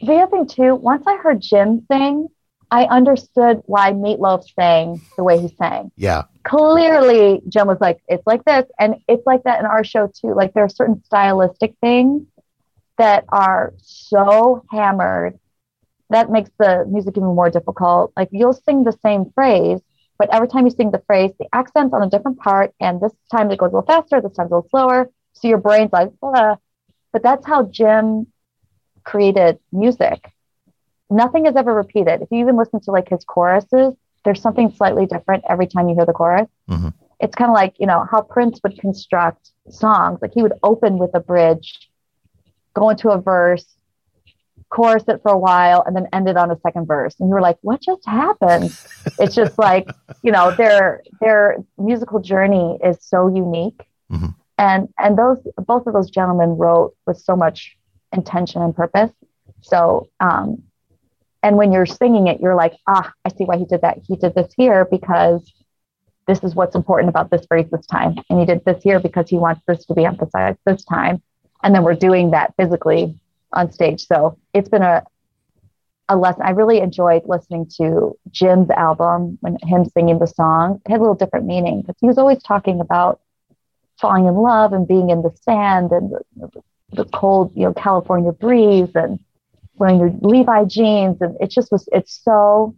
[0.00, 2.28] the other thing too, once I heard Jim sing,
[2.70, 5.90] I understood why Meat Loaf sang the way he sang.
[5.96, 6.24] Yeah.
[6.44, 8.66] Clearly, Jim was like, it's like this.
[8.78, 10.34] And it's like that in our show too.
[10.34, 12.26] Like there are certain stylistic things
[12.98, 15.38] that are so hammered
[16.10, 18.12] that makes the music even more difficult.
[18.16, 19.80] Like you'll sing the same phrase,
[20.18, 23.12] but every time you sing the phrase, the accent's on a different part, and this
[23.30, 25.10] time it goes a little faster, this time a little slower.
[25.34, 26.58] So your brain's like, but
[27.22, 28.26] that's how Jim
[29.08, 30.30] created music.
[31.10, 32.20] Nothing is ever repeated.
[32.20, 33.94] If you even listen to like his choruses,
[34.24, 36.48] there's something slightly different every time you hear the chorus.
[36.68, 36.88] Mm-hmm.
[37.20, 40.18] It's kind of like, you know, how Prince would construct songs.
[40.20, 41.88] Like he would open with a bridge
[42.74, 43.66] go into a verse,
[44.68, 47.16] chorus it for a while, and then end it on a second verse.
[47.18, 48.76] And you were like, what just happened?
[49.18, 49.88] it's just like,
[50.22, 53.80] you know, their their musical journey is so unique.
[54.12, 54.28] Mm-hmm.
[54.58, 57.77] And and those both of those gentlemen wrote with so much
[58.12, 59.10] intention and purpose.
[59.60, 60.62] So um,
[61.42, 63.98] and when you're singing it, you're like, ah, I see why he did that.
[64.06, 65.52] He did this here because
[66.26, 68.16] this is what's important about this phrase this time.
[68.28, 71.22] And he did this here because he wants this to be emphasized this time.
[71.62, 73.18] And then we're doing that physically
[73.52, 74.06] on stage.
[74.06, 75.04] So it's been a,
[76.08, 76.42] a lesson.
[76.44, 80.82] I really enjoyed listening to Jim's album when him singing the song.
[80.84, 83.20] It had a little different meaning because he was always talking about
[84.00, 86.12] falling in love and being in the sand and
[86.92, 89.18] the, cold, you know, California breeze and
[89.76, 91.18] wearing your Levi jeans.
[91.20, 92.74] And it just was, it's so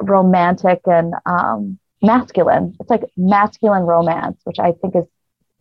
[0.00, 2.76] romantic and um, masculine.
[2.80, 5.04] It's like masculine romance, which I think is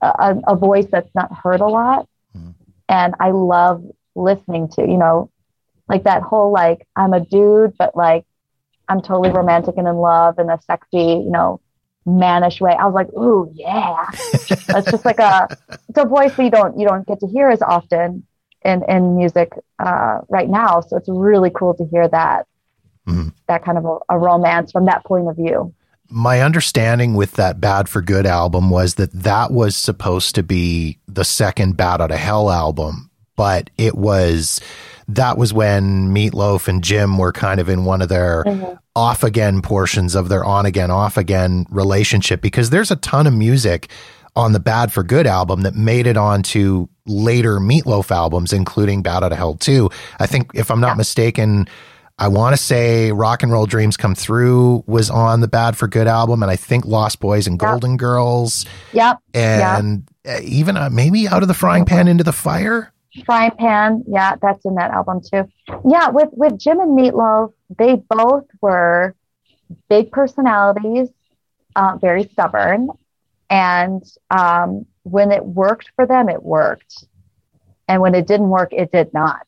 [0.02, 2.08] a, a voice that's not heard a lot.
[2.36, 2.52] Mm-hmm.
[2.90, 3.84] And I love
[4.16, 5.32] listening to, you know,
[5.90, 8.26] like that whole like I'm a dude, but like
[8.88, 11.62] I'm totally romantic and in love and a sexy, you know,
[12.08, 12.72] mannish way.
[12.72, 14.10] I was like, ooh, yeah.
[14.68, 15.48] That's just like a
[15.90, 18.26] it's a voice that you don't you don't get to hear as often
[18.64, 20.82] in in music uh, right now.
[20.82, 22.48] So it's really cool to hear that
[23.08, 23.30] mm-hmm.
[23.48, 25.74] that kind of a, a romance from that point of view
[26.10, 31.00] my understanding with that Bad for Good album was that that was supposed to be
[31.08, 34.62] the second Bat Out of Hell album, but it was
[35.08, 38.76] that was when Meat Loaf and Jim were kind of in one of their mm-hmm.
[38.96, 43.34] off again portions of their on again, off again relationship because there's a ton of
[43.34, 43.90] music
[44.36, 49.02] on the Bad for Good album that made it onto later Meat Loaf albums, including
[49.02, 49.90] Bat Out of Hell 2.
[50.20, 50.96] I think, if I'm not yeah.
[50.96, 51.68] mistaken,
[52.20, 55.88] I want to say Rock and Roll Dreams Come Through was on the Bad for
[55.88, 57.98] Good album, and I think Lost Boys and Golden.
[57.98, 58.66] Girls.
[58.94, 59.20] Yep.
[59.34, 60.44] And yep.
[60.44, 62.92] even uh, maybe Out of the Frying Pan into the Fire.
[63.26, 65.48] Frying Pan, yeah, that's in that album too.
[65.88, 69.16] Yeah, with with Jim and Meat Loaf, they both were
[69.90, 71.10] big personalities,
[71.76, 72.90] uh, very stubborn,
[73.50, 77.06] and um, when it worked for them, it worked,
[77.88, 79.48] and when it didn't work, it did not.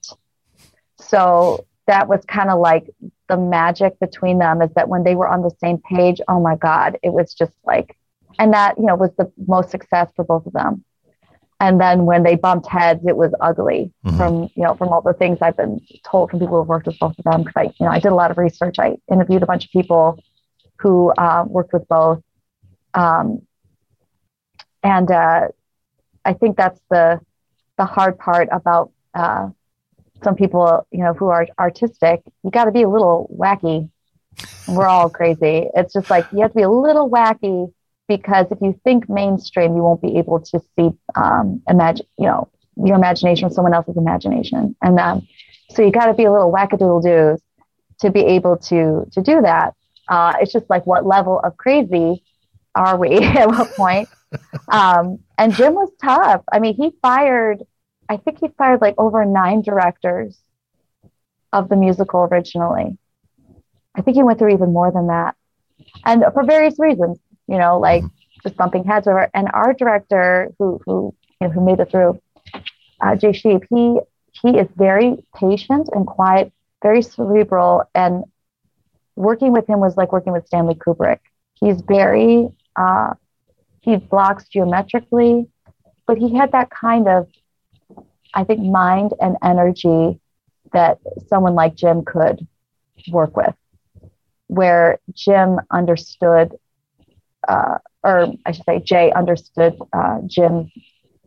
[0.97, 2.89] So that was kind of like
[3.27, 6.55] the magic between them is that when they were on the same page, oh my
[6.55, 7.97] God, it was just like,
[8.37, 10.83] and that, you know, was the most success for both of them.
[11.59, 14.17] And then when they bumped heads, it was ugly mm-hmm.
[14.17, 16.87] from, you know, from all the things I've been told from people who have worked
[16.87, 17.43] with both of them.
[17.43, 18.79] Cause I, you know, I did a lot of research.
[18.79, 20.23] I interviewed a bunch of people
[20.77, 22.23] who uh, worked with both.
[22.93, 23.41] Um,
[24.83, 25.49] and uh,
[26.23, 27.19] I think that's the,
[27.77, 29.49] the hard part about uh,
[30.23, 33.89] some people, you know, who are artistic, you got to be a little wacky.
[34.67, 35.67] We're all crazy.
[35.75, 37.73] It's just like you have to be a little wacky
[38.09, 42.49] because if you think mainstream, you won't be able to see, um, imagine, you know,
[42.75, 44.75] your imagination with someone else's imagination.
[44.81, 45.27] And um,
[45.69, 47.41] so you got to be a little wackadoodle doos
[48.01, 49.75] to be able to to do that.
[50.09, 52.23] Uh, it's just like what level of crazy
[52.75, 54.09] are we at what point?
[54.71, 56.43] Um, and Jim was tough.
[56.51, 57.63] I mean, he fired
[58.09, 60.41] I think he fired like over nine directors
[61.53, 62.97] of the musical originally.
[63.95, 65.35] I think he went through even more than that.
[66.05, 67.19] And for various reasons,
[67.49, 68.03] you know, like
[68.43, 69.29] just bumping heads over.
[69.33, 72.19] And our director who who you know who made it through,
[73.03, 73.99] uh, Jay Scheib, he
[74.31, 78.23] he is very patient and quiet, very cerebral, and
[79.15, 81.19] working with him was like working with Stanley Kubrick.
[81.55, 83.13] He's very uh,
[83.81, 85.47] he blocks geometrically,
[86.07, 87.27] but he had that kind of
[88.33, 90.19] I think, mind and energy
[90.73, 92.47] that someone like Jim could
[93.11, 93.55] work with,
[94.47, 96.55] where Jim understood,
[97.47, 100.71] uh, or I should say, Jay understood uh, Jim's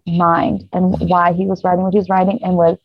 [0.07, 2.79] mind and why he was writing what he was writing and was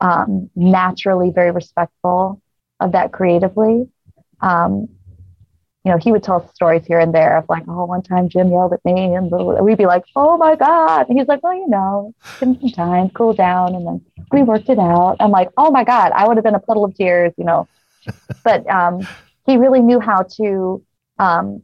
[0.00, 2.42] um, naturally very respectful
[2.80, 3.88] of that creatively.
[4.40, 4.88] Um,
[5.84, 8.50] you know, he would tell stories here and there of like, oh, one time Jim
[8.50, 11.08] yelled at me, and we'd be like, oh my God.
[11.08, 13.74] And he's like, well, you know, give him some time, cool down.
[13.74, 15.16] And then we worked it out.
[15.20, 17.68] I'm like, oh my God, I would have been a puddle of tears, you know.
[18.42, 19.06] but um,
[19.44, 20.82] he really knew how to
[21.18, 21.62] um,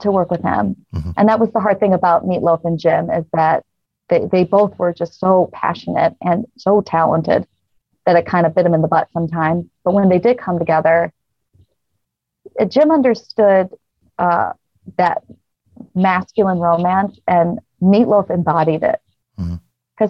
[0.00, 0.76] to work with him.
[0.94, 1.10] Mm-hmm.
[1.16, 3.64] And that was the hard thing about Meat Loaf and Jim is that
[4.08, 7.46] they, they both were just so passionate and so talented
[8.04, 9.66] that it kind of bit them in the butt sometimes.
[9.84, 11.12] But when they did come together,
[12.68, 13.68] Jim understood
[14.18, 14.52] uh,
[14.96, 15.22] that
[15.94, 19.00] masculine romance, and Meat Loaf embodied it
[19.36, 19.58] because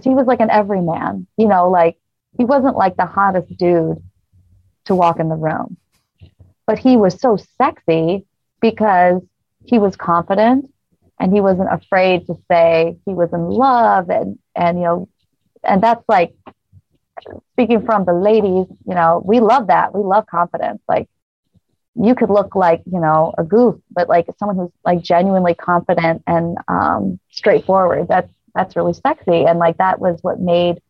[0.01, 0.11] mm-hmm.
[0.11, 1.27] he was like an everyman.
[1.37, 1.99] You know, like
[2.37, 4.03] he wasn't like the hottest dude
[4.85, 5.77] to walk in the room,
[6.67, 8.27] but he was so sexy
[8.61, 9.23] because
[9.67, 10.73] he was confident
[11.19, 15.09] and he wasn't afraid to say he was in love and and you know
[15.65, 16.35] and that's like
[17.53, 19.95] speaking from the ladies you know we love that.
[19.95, 20.83] We love confidence.
[20.89, 21.09] Like
[21.95, 26.23] you could look like you know a goof but like someone who's like genuinely confident
[26.27, 29.45] and um, straightforward that's that's really sexy.
[29.45, 30.81] And like that was what made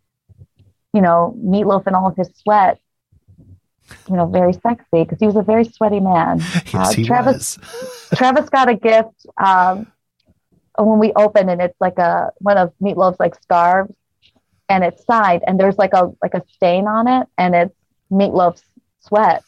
[0.92, 2.80] you know Meat Loaf and all of his sweat
[4.08, 6.40] you know, very sexy because he was a very sweaty man.
[6.72, 8.08] Yes, uh, he Travis, was.
[8.14, 9.90] Travis got a gift um,
[10.78, 13.92] when we opened, and it's like a one of Meat Loaf's like scarves,
[14.68, 17.74] and it's signed, and there's like a like a stain on it, and it's
[18.10, 18.62] Meat Loaf's
[19.00, 19.42] sweat.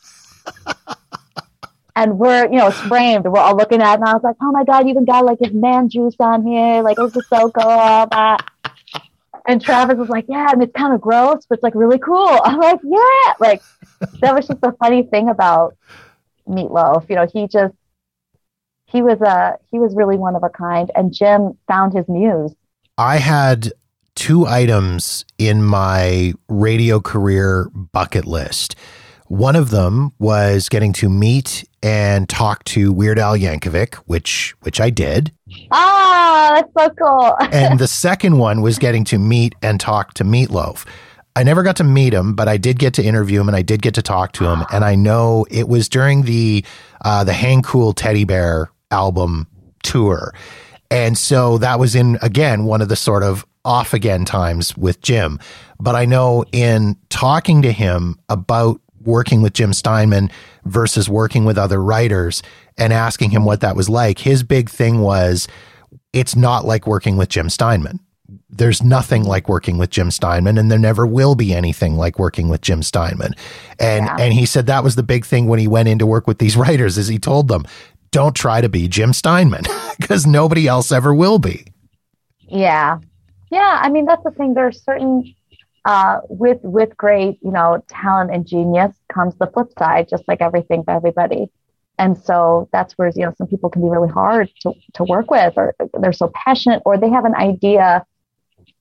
[1.96, 3.24] and we're, you know, it's framed.
[3.24, 5.24] We're all looking at it, and I was like, "Oh my god, you even got
[5.24, 6.82] like his man juice on here!
[6.82, 8.38] Like this is so cool!"
[9.48, 12.38] And Travis was like, "Yeah, and it's kind of gross, but it's like really cool."
[12.44, 13.62] I'm like, "Yeah!" Like
[14.20, 15.74] that was just the funny thing about
[16.46, 17.06] Meat Loaf.
[17.08, 17.74] You know, he just
[18.84, 22.54] he was a he was really one of a kind, and Jim found his muse.
[22.96, 23.72] I had
[24.14, 28.74] two items in my radio career bucket list.
[29.28, 34.80] One of them was getting to meet and talk to Weird Al Yankovic, which which
[34.80, 35.32] I did.
[35.70, 37.36] Ah, that's so cool.
[37.52, 40.84] and the second one was getting to meet and talk to Meat Loaf.
[41.36, 43.62] I never got to meet him, but I did get to interview him and I
[43.62, 44.64] did get to talk to him.
[44.72, 46.64] And I know it was during the
[47.04, 49.46] uh, the Hang Cool Teddy Bear album
[49.84, 50.34] tour.
[50.90, 55.00] And so that was in again one of the sort of off again times with
[55.00, 55.38] Jim.
[55.78, 60.30] But I know in talking to him about working with Jim Steinman
[60.64, 62.42] versus working with other writers
[62.76, 65.48] and asking him what that was like, his big thing was
[66.12, 68.00] it's not like working with Jim Steinman.
[68.50, 72.48] There's nothing like working with Jim Steinman, and there never will be anything like working
[72.48, 73.34] with Jim Steinman.
[73.78, 74.16] And yeah.
[74.18, 76.38] and he said that was the big thing when he went in to work with
[76.38, 77.64] these writers, is he told them,
[78.10, 79.64] don't try to be Jim Steinman
[79.98, 81.66] because nobody else ever will be.
[82.40, 82.98] Yeah.
[83.50, 83.80] Yeah.
[83.82, 84.54] I mean, that's the thing.
[84.54, 85.34] There's certain
[85.88, 90.42] uh, with with great you know talent and genius comes the flip side, just like
[90.42, 91.50] everything for everybody.
[91.98, 95.30] And so that's where you know some people can be really hard to to work
[95.30, 98.04] with, or they're so passionate, or they have an idea.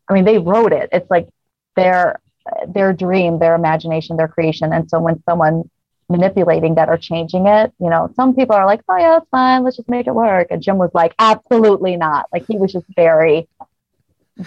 [0.10, 0.90] I mean, they wrote it.
[0.92, 1.30] It's like
[1.78, 2.20] their
[2.68, 4.74] their dream, their imagination, their creation.
[4.74, 5.70] And so when someone
[6.10, 9.64] manipulating that or changing it, you know, some people are like, "Oh yeah, it's fine.
[9.64, 12.86] Let's just make it work." And Jim was like, "Absolutely not." Like he was just
[12.98, 13.48] very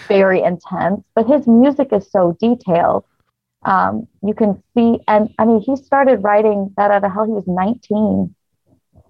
[0.08, 3.04] very intense, but his music is so detailed.
[3.64, 7.26] Um, you can see, and I mean, he started writing Bat Out of Hell.
[7.26, 8.34] He was 19,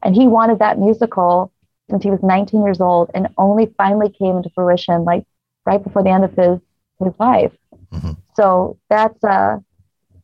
[0.02, 1.52] and he wanted that musical
[1.88, 5.24] since he was 19 years old, and only finally came into fruition like
[5.66, 6.60] right before the end of his
[7.02, 7.52] his life.
[7.92, 8.12] Mm-hmm.
[8.36, 9.62] So that's a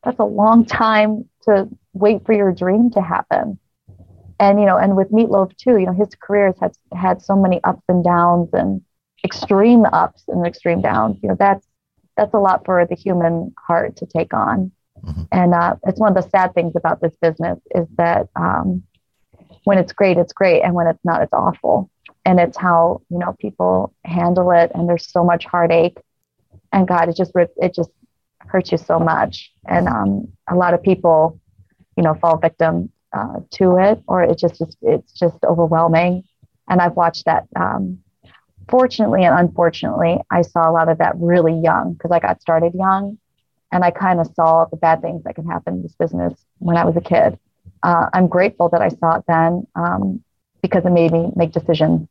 [0.04, 3.58] that's a long time to wait for your dream to happen.
[4.38, 7.22] And you know, and with Meat Loaf too, you know, his career has had, had
[7.22, 8.82] so many ups and downs, and
[9.26, 11.18] extreme ups and extreme downs.
[11.22, 11.66] You know, that's
[12.16, 14.72] that's a lot for the human heart to take on.
[15.04, 15.22] Mm-hmm.
[15.32, 18.82] And uh, it's one of the sad things about this business is that um,
[19.64, 21.90] when it's great, it's great, and when it's not, it's awful.
[22.24, 25.98] And it's how you know people handle it, and there's so much heartache.
[26.72, 27.32] And God, it just
[27.66, 27.90] it just
[28.40, 29.52] hurts you so much.
[29.66, 31.40] And um, a lot of people,
[31.96, 36.24] you know, fall victim uh, to it, or it just, just it's just overwhelming.
[36.68, 37.98] And I've watched that um,
[38.68, 42.74] fortunately and unfortunately, I saw a lot of that really young because I got started
[42.74, 43.18] young
[43.72, 46.76] and I kind of saw the bad things that can happen in this business when
[46.76, 47.38] I was a kid.
[47.82, 50.22] Uh, I'm grateful that I saw it then um,
[50.62, 52.08] because it made me make decisions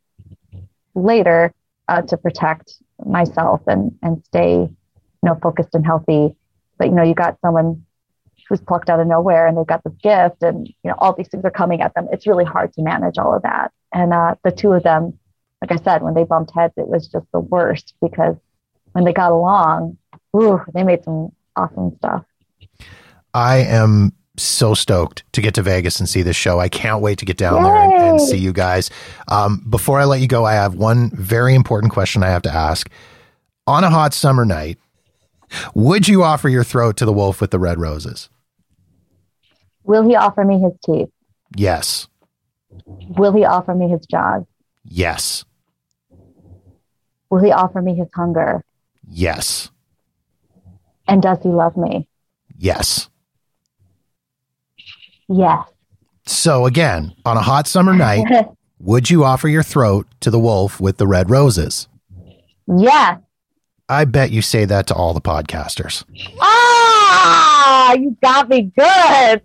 [0.94, 1.52] later
[1.88, 4.76] uh, to protect myself and, and stay, you
[5.22, 6.34] know, focused and healthy.
[6.78, 7.84] But, you know, you got someone
[8.48, 11.28] who's plucked out of nowhere and they've got this gift and, you know, all these
[11.28, 12.08] things are coming at them.
[12.12, 13.72] It's really hard to manage all of that.
[13.92, 15.18] And uh, the two of them
[15.60, 18.36] like I said, when they bumped heads, it was just the worst because
[18.92, 19.96] when they got along,
[20.36, 22.24] ooh, they made some awesome stuff.
[23.32, 26.60] I am so stoked to get to Vegas and see this show.
[26.60, 27.62] I can't wait to get down Yay!
[27.62, 28.90] there and, and, see you guys.
[29.28, 32.52] Um, before I let you go, I have one very important question I have to
[32.52, 32.90] ask.
[33.66, 34.78] On a hot summer night,
[35.74, 38.28] would you offer your throat to the wolf with the red roses?
[39.84, 41.08] Will he offer me his teeth?
[41.54, 42.08] Yes.
[42.84, 44.44] Will he offer me his jaws?
[44.88, 45.44] Yes.
[47.30, 48.64] Will he offer me his hunger?
[49.08, 49.70] Yes.
[51.08, 52.08] And does he love me?
[52.56, 53.08] Yes.
[55.28, 55.68] Yes.
[56.26, 58.24] So again, on a hot summer night,
[58.78, 61.88] would you offer your throat to the wolf with the red roses?
[62.66, 63.20] Yes.
[63.88, 66.04] I bet you say that to all the podcasters.
[66.40, 69.42] Ah, you got me good.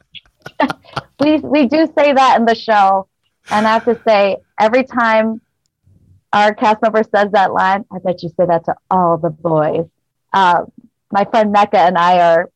[1.19, 3.07] we we do say that in the show.
[3.49, 5.41] And I have to say, every time
[6.33, 9.87] our cast member says that line, I bet you say that to all the boys.
[10.31, 10.65] Uh,
[11.11, 12.49] my friend Mecca and I are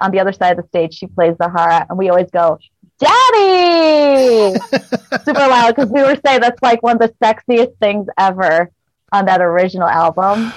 [0.00, 0.94] on the other side of the stage.
[0.94, 2.58] She plays Zahara, and we always go,
[2.98, 4.54] Daddy!
[5.24, 8.70] Super loud because we were saying that's like one of the sexiest things ever
[9.12, 10.52] on that original album.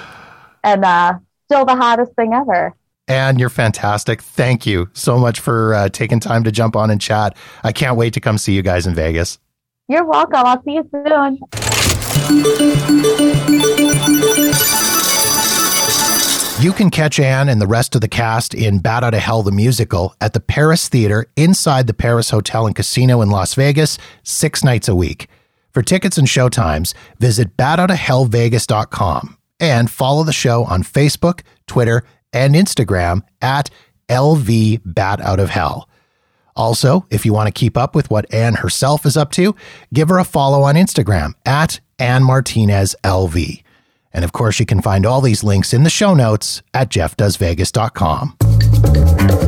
[0.62, 2.74] And uh, still the hottest thing ever.
[3.06, 4.20] And you're fantastic.
[4.20, 7.36] Thank you so much for uh, taking time to jump on and chat.
[7.64, 9.38] I can't wait to come see you guys in Vegas.
[9.88, 10.42] You're welcome.
[10.44, 11.38] I'll see you soon.
[16.60, 19.42] You can catch Anne and the rest of the cast in Bat Out of Hell
[19.42, 23.96] the Musical at the Paris Theater inside the Paris Hotel and Casino in Las Vegas
[24.24, 25.28] six nights a week.
[25.72, 33.22] For tickets and showtimes, visit batoutofhellvegas.com and follow the show on Facebook, Twitter, and Instagram
[33.40, 33.70] at
[34.08, 35.88] LV Bat Out of Hell.
[36.58, 39.56] Also, if you want to keep up with what Anne herself is up to,
[39.94, 43.62] give her a follow on Instagram at Anne Martinez LV.
[44.12, 49.47] And of course, you can find all these links in the show notes at jeffdoesvegas.com.